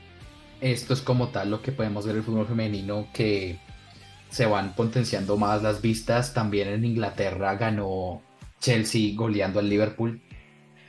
esto 0.61 0.95
es 0.95 1.03
como 1.03 1.29
tal 1.29 1.51
lo 1.51 1.61
que 1.61 1.73
podemos 1.73 2.07
ver 2.07 2.15
en 2.15 2.21
el 2.21 2.25
fútbol 2.25 2.47
femenino 2.47 3.09
que 3.13 3.59
se 4.31 4.47
van 4.47 4.75
potenciando 4.75 5.37
más 5.37 5.63
las 5.63 5.83
vistas. 5.83 6.33
También 6.33 6.69
en 6.69 6.85
Inglaterra 6.85 7.57
ganó 7.57 8.23
Chelsea 8.61 9.15
goleando 9.15 9.61
al 9.61 9.69
Liverpool 9.69 10.23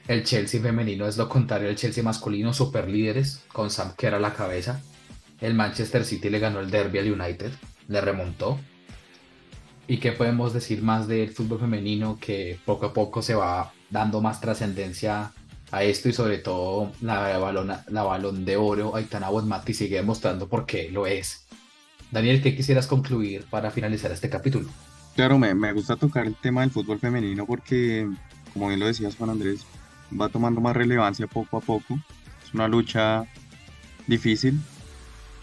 el 0.07 0.23
Chelsea 0.23 0.61
femenino 0.61 1.07
es 1.07 1.17
lo 1.17 1.27
contrario 1.27 1.69
al 1.69 1.75
Chelsea 1.75 2.03
masculino, 2.03 2.53
super 2.53 2.87
líderes, 2.87 3.43
con 3.51 3.71
Sam 3.71 3.93
Kerr 3.97 4.15
a 4.15 4.19
la 4.19 4.33
cabeza. 4.33 4.81
El 5.41 5.55
Manchester 5.55 6.05
City 6.05 6.29
le 6.29 6.39
ganó 6.39 6.59
el 6.59 6.69
derby 6.69 6.99
al 6.99 7.11
United, 7.11 7.51
le 7.87 8.01
remontó. 8.01 8.59
¿Y 9.87 9.97
qué 9.97 10.11
podemos 10.11 10.53
decir 10.53 10.81
más 10.81 11.07
del 11.07 11.29
fútbol 11.29 11.59
femenino 11.59 12.17
que 12.19 12.59
poco 12.65 12.87
a 12.87 12.93
poco 12.93 13.21
se 13.21 13.35
va 13.35 13.73
dando 13.89 14.21
más 14.21 14.41
trascendencia 14.41 15.31
a 15.71 15.83
esto 15.83 16.09
y 16.09 16.13
sobre 16.13 16.37
todo 16.37 16.91
la 17.01 17.37
balón, 17.37 17.71
la 17.87 18.03
balón 18.03 18.45
de 18.45 18.57
oro 18.57 18.95
Aitana 18.95 19.29
Bonmati 19.29 19.73
sigue 19.73 19.97
demostrando 19.97 20.47
por 20.47 20.65
qué 20.65 20.89
lo 20.91 21.07
es. 21.07 21.45
Daniel, 22.11 22.41
¿qué 22.41 22.55
quisieras 22.55 22.87
concluir 22.87 23.45
para 23.49 23.71
finalizar 23.71 24.11
este 24.11 24.29
capítulo? 24.29 24.69
Claro, 25.15 25.39
me, 25.39 25.53
me 25.55 25.73
gusta 25.73 25.95
tocar 25.95 26.25
el 26.25 26.35
tema 26.35 26.61
del 26.61 26.71
fútbol 26.71 26.99
femenino 26.99 27.45
porque, 27.45 28.07
como 28.53 28.67
bien 28.67 28.79
lo 28.79 28.87
decías 28.87 29.15
Juan 29.15 29.31
Andrés, 29.31 29.65
va 30.19 30.29
tomando 30.29 30.61
más 30.61 30.75
relevancia 30.75 31.27
poco 31.27 31.57
a 31.57 31.61
poco. 31.61 31.99
Es 32.43 32.53
una 32.53 32.67
lucha 32.67 33.25
difícil, 34.07 34.59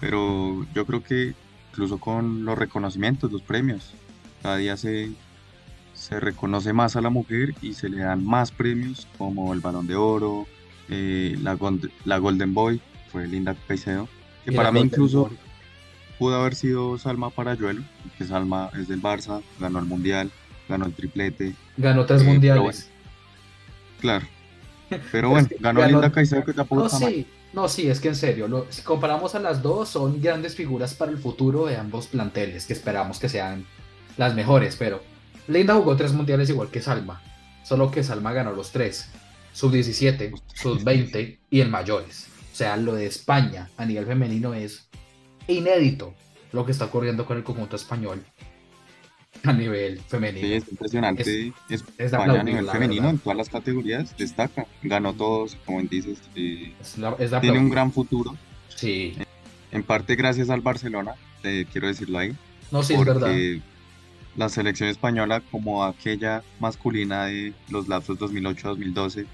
pero 0.01 0.66
yo 0.75 0.87
creo 0.87 1.03
que 1.03 1.35
incluso 1.70 1.98
con 1.98 2.44
los 2.44 2.59
reconocimientos, 2.59 3.33
los 3.33 3.42
premios, 3.42 3.94
cada 4.42 4.57
día 4.57 4.77
se, 4.77 5.11
se 5.94 6.20
reconoce 6.20 6.72
más 6.72 6.96
a 6.96 7.01
la 7.01 7.11
mujer 7.11 7.55
y 7.62 7.75
se 7.75 7.88
le 7.88 7.98
dan 7.98 8.25
más 8.25 8.51
premios 8.51 9.07
como 9.18 9.53
el 9.53 9.61
Balón 9.61 9.87
de 9.87 9.96
Oro, 9.96 10.46
eh, 10.88 11.37
la, 11.40 11.57
la 12.05 12.18
Golden 12.18 12.53
Boy, 12.53 12.81
fue 13.11 13.27
Linda 13.27 13.55
Caicedo, 13.66 14.09
que 14.44 14.53
para 14.53 14.72
mí 14.72 14.81
incluso 14.81 15.31
pudo 16.18 16.37
haber 16.37 16.55
sido 16.55 16.98
Salma 16.98 17.31
Parayuelo, 17.31 17.83
que 18.18 18.25
Salma 18.25 18.70
es 18.79 18.88
del 18.88 19.01
Barça, 19.03 19.42
ganó 19.61 19.79
el 19.79 19.87
Mundial, 19.87 20.31
ganó 20.68 20.87
el 20.87 20.94
triplete. 20.94 21.55
Ganó 21.77 22.05
tres 22.07 22.22
eh, 22.22 22.25
mundiales. 22.25 22.90
claro, 24.01 24.27
pero 25.11 25.31
bueno, 25.31 25.48
ganó, 25.61 25.87
Linda 25.87 26.11
Caicedo 26.11 26.44
que 26.44 26.52
tampoco 26.52 26.83
no, 26.83 26.88
sí, 26.88 27.26
No, 27.52 27.68
sí, 27.68 27.88
es 27.88 28.00
que 28.00 28.09
en 28.09 28.16
serio, 28.16 28.66
si 28.70 28.83
comparamos 28.83 29.35
a 29.35 29.40
las 29.40 29.62
dos, 29.62 29.88
son 29.88 30.20
grandes 30.20 30.55
figuras 30.55 30.94
para 30.94 31.11
el 31.11 31.18
futuro 31.18 31.66
de 31.66 31.76
ambos 31.76 32.07
planteles, 32.07 32.66
que 32.66 32.72
esperamos 32.72 33.18
que 33.18 33.28
sean 33.28 33.66
las 34.16 34.35
mejores, 34.35 34.76
pero 34.76 35.02
Linda 35.48 35.74
jugó 35.74 35.96
tres 35.96 36.12
mundiales 36.12 36.48
igual 36.50 36.68
que 36.68 36.81
Salma, 36.81 37.22
solo 37.64 37.90
que 37.90 38.02
Salma 38.02 38.33
ganó 38.33 38.52
los 38.52 38.70
tres, 38.70 39.09
sub 39.52 39.72
17, 39.72 40.33
sub 40.55 40.83
20 40.83 41.40
y 41.50 41.61
en 41.61 41.70
mayores. 41.70 42.28
O 42.52 42.55
sea, 42.57 42.76
lo 42.76 42.94
de 42.94 43.07
España 43.07 43.70
a 43.76 43.87
nivel 43.87 44.07
femenino 44.07 44.55
es 44.55 44.88
inédito 45.48 46.14
lo 46.52 46.66
que 46.66 46.72
está 46.72 46.85
ocurriendo 46.85 47.24
con 47.24 47.38
el 47.38 47.44
conjunto 47.44 47.76
español 47.76 48.22
a 49.44 49.52
nivel 49.52 50.00
femenino. 50.00 50.46
Sí, 50.46 50.54
es 50.54 50.68
impresionante. 50.68 51.52
Es, 51.68 51.84
España 51.98 52.40
a 52.40 52.44
nivel 52.44 52.68
femenino 52.68 53.10
en 53.10 53.18
todas 53.18 53.36
las 53.36 53.48
categorías 53.48 54.16
destaca. 54.16 54.66
Ganó 54.82 55.12
todos, 55.14 55.56
como 55.64 55.80
dices. 55.82 56.18
tiene 56.34 57.58
un 57.58 57.70
gran 57.70 57.92
futuro. 57.92 58.36
Sí. 58.68 59.16
En 59.70 59.82
parte 59.82 60.16
gracias 60.16 60.50
al 60.50 60.60
Barcelona, 60.60 61.14
quiero 61.40 61.86
decirlo 61.86 62.18
ahí. 62.18 62.36
No, 62.70 62.82
sí, 62.82 62.94
es 62.94 63.04
verdad. 63.04 63.30
La 64.36 64.48
selección 64.48 64.88
española, 64.88 65.42
como 65.50 65.84
aquella 65.84 66.42
masculina 66.58 67.26
de 67.26 67.52
los 67.68 67.86
lapsos 67.88 68.18
2008-2012, 68.18 69.26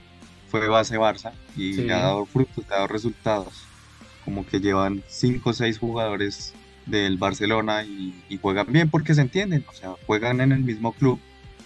fue 0.51 0.69
base 0.69 0.99
Barça 0.99 1.33
y 1.57 1.75
le 1.75 1.93
ha 1.93 1.99
dado 1.99 2.27
frutos, 2.27 2.65
le 2.69 2.75
ha 2.75 2.79
dado 2.79 2.89
resultados 2.89 3.69
como 4.29 4.45
que 4.45 4.61
llevan 4.61 5.03
cinco 5.09 5.51
o 5.51 5.53
seis 5.55 5.79
jugadores 5.79 6.53
del 6.89 7.17
Barcelona 7.17 7.85
y, 7.85 8.39
juegan 8.41 8.73
bien 8.73 8.91
porque 8.91 9.15
se 9.15 9.21
entienden, 9.21 9.65
o 9.69 9.73
sea, 9.73 9.95
juegan 10.07 10.41
en 10.41 10.53
el 10.53 10.61
mismo 10.61 10.93
club, 10.93 11.19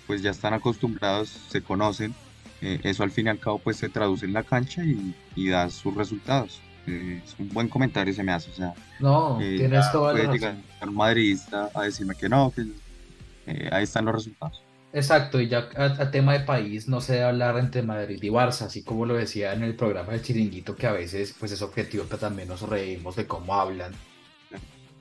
pues 0.07 0.23
ya 0.23 0.31
están 0.31 0.55
acostumbrados, 0.55 1.29
se 1.29 1.63
conocen, 1.63 2.15
eh, 2.61 2.81
eso 2.83 3.03
al 3.03 3.11
fin 3.11 3.27
y 3.27 3.31
al 3.31 3.39
cabo 3.39 3.59
pues 3.59 3.77
se 3.77 3.89
traduce 3.89 4.27
en 4.27 4.33
la 4.33 4.43
cancha 4.43 4.83
y, 4.85 5.49
da 5.49 5.69
sus 5.71 5.95
resultados. 5.95 6.61
Eh, 6.87 7.21
es 7.25 7.37
un 7.39 7.49
buen 7.51 7.69
comentario 7.69 8.13
se 8.13 8.25
me 8.25 8.33
hace, 8.33 8.51
o 8.51 8.55
sea, 8.55 8.75
no, 8.99 9.39
tienes 9.39 9.91
toda 9.93 10.13
la 10.13 10.25
razón. 10.25 10.63
un 10.83 10.95
madridista 10.95 11.71
a 11.75 11.83
decirme 11.83 12.15
que 12.17 12.29
no, 12.29 12.53
que 12.55 12.67
ahí 13.71 13.85
están 13.85 14.05
los 14.05 14.15
resultados. 14.15 14.63
Exacto, 14.93 15.41
y 15.41 15.49
ya 15.49 15.71
a, 15.77 16.11
tema 16.11 16.35
de 16.35 16.41
país 16.41 16.87
no 16.87 17.01
se 17.01 17.15
debe 17.15 17.25
hablar 17.25 17.57
entre 17.57 17.83
Madrid 17.83 18.19
y 18.23 18.29
Barça, 18.29 18.67
así 18.67 18.83
como 18.83 19.07
lo 19.07 19.15
decía 19.15 19.55
en 19.55 19.63
el 19.63 19.75
programa 19.75 20.13
del 20.13 20.23
Chiringuito, 20.23 20.77
que 20.77 20.87
a 20.87 20.93
veces 20.93 21.35
pues 21.39 21.51
es 21.53 21.63
objetivo, 21.63 22.05
pero 22.07 22.19
también 22.19 22.49
nos 22.49 22.61
reímos 22.63 23.17
de 23.17 23.27
cómo 23.27 23.55
hablan. 23.55 23.93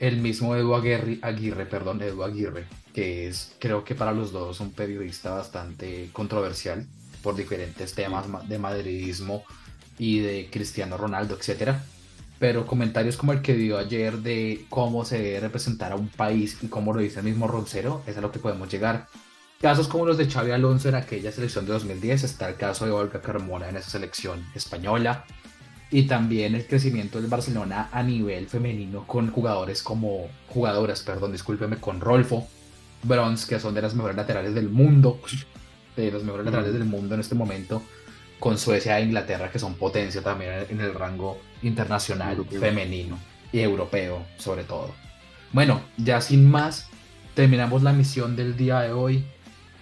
El 0.01 0.17
mismo 0.17 0.55
Edu 0.55 0.73
Aguirre, 0.73 1.19
Aguirre, 1.21 1.67
perdón, 1.67 2.01
Edu 2.01 2.23
Aguirre, 2.23 2.65
que 2.91 3.27
es 3.27 3.55
creo 3.59 3.83
que 3.83 3.93
para 3.93 4.11
los 4.11 4.31
dos 4.31 4.59
un 4.59 4.71
periodista 4.71 5.29
bastante 5.29 6.09
controversial 6.11 6.87
por 7.21 7.35
diferentes 7.35 7.93
temas 7.93 8.25
de 8.49 8.57
madridismo 8.57 9.43
y 9.99 10.19
de 10.19 10.49
Cristiano 10.51 10.97
Ronaldo, 10.97 11.35
etcétera. 11.35 11.83
Pero 12.39 12.65
comentarios 12.65 13.15
como 13.15 13.31
el 13.31 13.43
que 13.43 13.53
dio 13.53 13.77
ayer 13.77 14.17
de 14.17 14.65
cómo 14.69 15.05
se 15.05 15.21
debe 15.21 15.41
representar 15.41 15.91
a 15.91 15.95
un 15.97 16.07
país 16.07 16.57
y 16.63 16.67
cómo 16.67 16.93
lo 16.93 16.99
dice 16.99 17.19
el 17.19 17.25
mismo 17.25 17.47
Roncero, 17.47 18.01
es 18.07 18.17
a 18.17 18.21
lo 18.21 18.31
que 18.31 18.39
podemos 18.39 18.69
llegar 18.69 19.07
Casos 19.61 19.87
como 19.87 20.07
los 20.07 20.17
de 20.17 20.27
Xavi 20.27 20.49
Alonso 20.49 20.89
en 20.89 20.95
aquella 20.95 21.31
selección 21.31 21.67
de 21.67 21.73
2010, 21.73 22.23
está 22.23 22.49
el 22.49 22.55
caso 22.55 22.83
de 22.87 22.91
Olga 22.91 23.21
Carmona 23.21 23.69
en 23.69 23.77
esa 23.77 23.91
selección 23.91 24.43
española, 24.55 25.23
y 25.91 26.03
también 26.03 26.55
el 26.55 26.65
crecimiento 26.65 27.19
del 27.19 27.29
Barcelona 27.29 27.89
a 27.91 28.01
nivel 28.01 28.47
femenino 28.47 29.05
con 29.05 29.29
jugadores 29.29 29.83
como, 29.83 30.29
jugadoras, 30.47 31.01
perdón, 31.03 31.33
discúlpeme, 31.33 31.77
con 31.77 31.99
Rolfo, 31.99 32.47
Bronze, 33.03 33.47
que 33.47 33.59
son 33.59 33.73
de 33.73 33.81
las 33.81 33.93
mejores 33.93 34.15
laterales 34.15 34.55
del 34.55 34.69
mundo, 34.69 35.19
de 35.97 36.11
los 36.11 36.23
mejores 36.23 36.45
laterales 36.45 36.73
del 36.73 36.85
mundo 36.85 37.15
en 37.15 37.21
este 37.21 37.35
momento, 37.35 37.83
con 38.39 38.57
Suecia 38.57 38.97
e 38.99 39.03
Inglaterra, 39.03 39.51
que 39.51 39.59
son 39.59 39.75
potencia 39.75 40.21
también 40.21 40.65
en 40.69 40.79
el 40.79 40.93
rango 40.93 41.39
internacional 41.61 42.43
femenino 42.45 43.19
y 43.51 43.59
europeo 43.59 44.25
sobre 44.37 44.63
todo. 44.63 44.93
Bueno, 45.51 45.81
ya 45.97 46.21
sin 46.21 46.49
más, 46.49 46.87
terminamos 47.35 47.83
la 47.83 47.91
misión 47.91 48.37
del 48.37 48.55
día 48.55 48.79
de 48.79 48.93
hoy. 48.93 49.25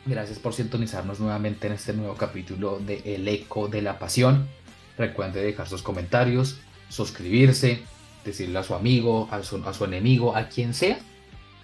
Gracias 0.08 0.40
por 0.40 0.56
sintonizarnos 0.56 1.20
nuevamente 1.20 1.68
en 1.68 1.74
este 1.74 1.94
nuevo 1.94 2.16
capítulo 2.16 2.80
de 2.80 3.02
El 3.06 3.28
Eco 3.28 3.68
de 3.68 3.84
la 3.84 4.00
Pasión. 4.00 4.50
Recuerde 5.00 5.42
dejar 5.42 5.70
sus 5.70 5.82
comentarios, 5.82 6.60
suscribirse, 6.90 7.82
decirle 8.26 8.60
a 8.60 8.64
su 8.64 8.76
amigo, 8.76 9.30
a 9.32 9.42
su, 9.44 9.64
a 9.66 9.74
su 9.74 9.86
enemigo, 9.86 10.36
a 10.36 10.50
quien 10.50 10.74
sea. 10.74 11.00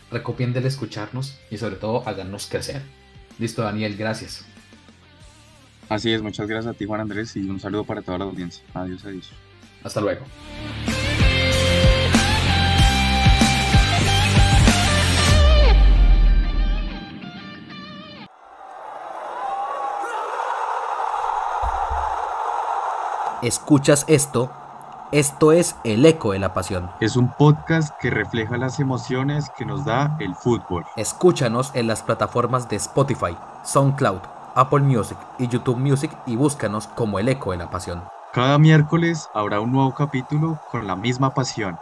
Recomiéndele 0.09 0.69
escucharnos 0.69 1.37
y 1.51 1.57
sobre 1.57 1.75
todo 1.75 2.07
háganos 2.07 2.47
crecer. 2.47 2.81
Listo, 3.37 3.61
Daniel, 3.61 3.97
gracias. 3.97 4.45
Así 5.89 6.13
es, 6.13 6.21
muchas 6.21 6.47
gracias 6.47 6.73
a 6.73 6.77
ti, 6.77 6.85
Juan 6.85 7.01
Andrés, 7.01 7.35
y 7.35 7.41
un 7.41 7.59
saludo 7.59 7.83
para 7.83 8.01
toda 8.01 8.19
la 8.19 8.25
audiencia. 8.25 8.63
Adiós, 8.73 9.03
adiós. 9.03 9.29
Hasta 9.83 9.99
luego. 9.99 10.25
Escuchas 23.47 24.05
esto, 24.07 24.51
esto 25.11 25.51
es 25.51 25.75
El 25.83 26.05
Eco 26.05 26.31
de 26.31 26.39
la 26.39 26.53
Pasión. 26.53 26.89
Es 26.99 27.15
un 27.15 27.31
podcast 27.31 27.95
que 27.99 28.09
refleja 28.09 28.57
las 28.57 28.79
emociones 28.79 29.51
que 29.55 29.65
nos 29.65 29.85
da 29.85 30.17
el 30.19 30.33
fútbol. 30.33 30.83
Escúchanos 30.95 31.71
en 31.75 31.85
las 31.85 32.01
plataformas 32.01 32.67
de 32.69 32.77
Spotify, 32.77 33.37
SoundCloud, 33.63 34.21
Apple 34.55 34.79
Music 34.79 35.17
y 35.37 35.47
YouTube 35.47 35.77
Music 35.77 36.11
y 36.25 36.35
búscanos 36.35 36.87
como 36.87 37.19
El 37.19 37.29
Eco 37.29 37.51
de 37.51 37.57
la 37.57 37.69
Pasión. 37.69 38.03
Cada 38.33 38.57
miércoles 38.57 39.29
habrá 39.33 39.59
un 39.59 39.71
nuevo 39.71 39.93
capítulo 39.93 40.59
con 40.71 40.87
la 40.87 40.95
misma 40.95 41.33
pasión. 41.33 41.77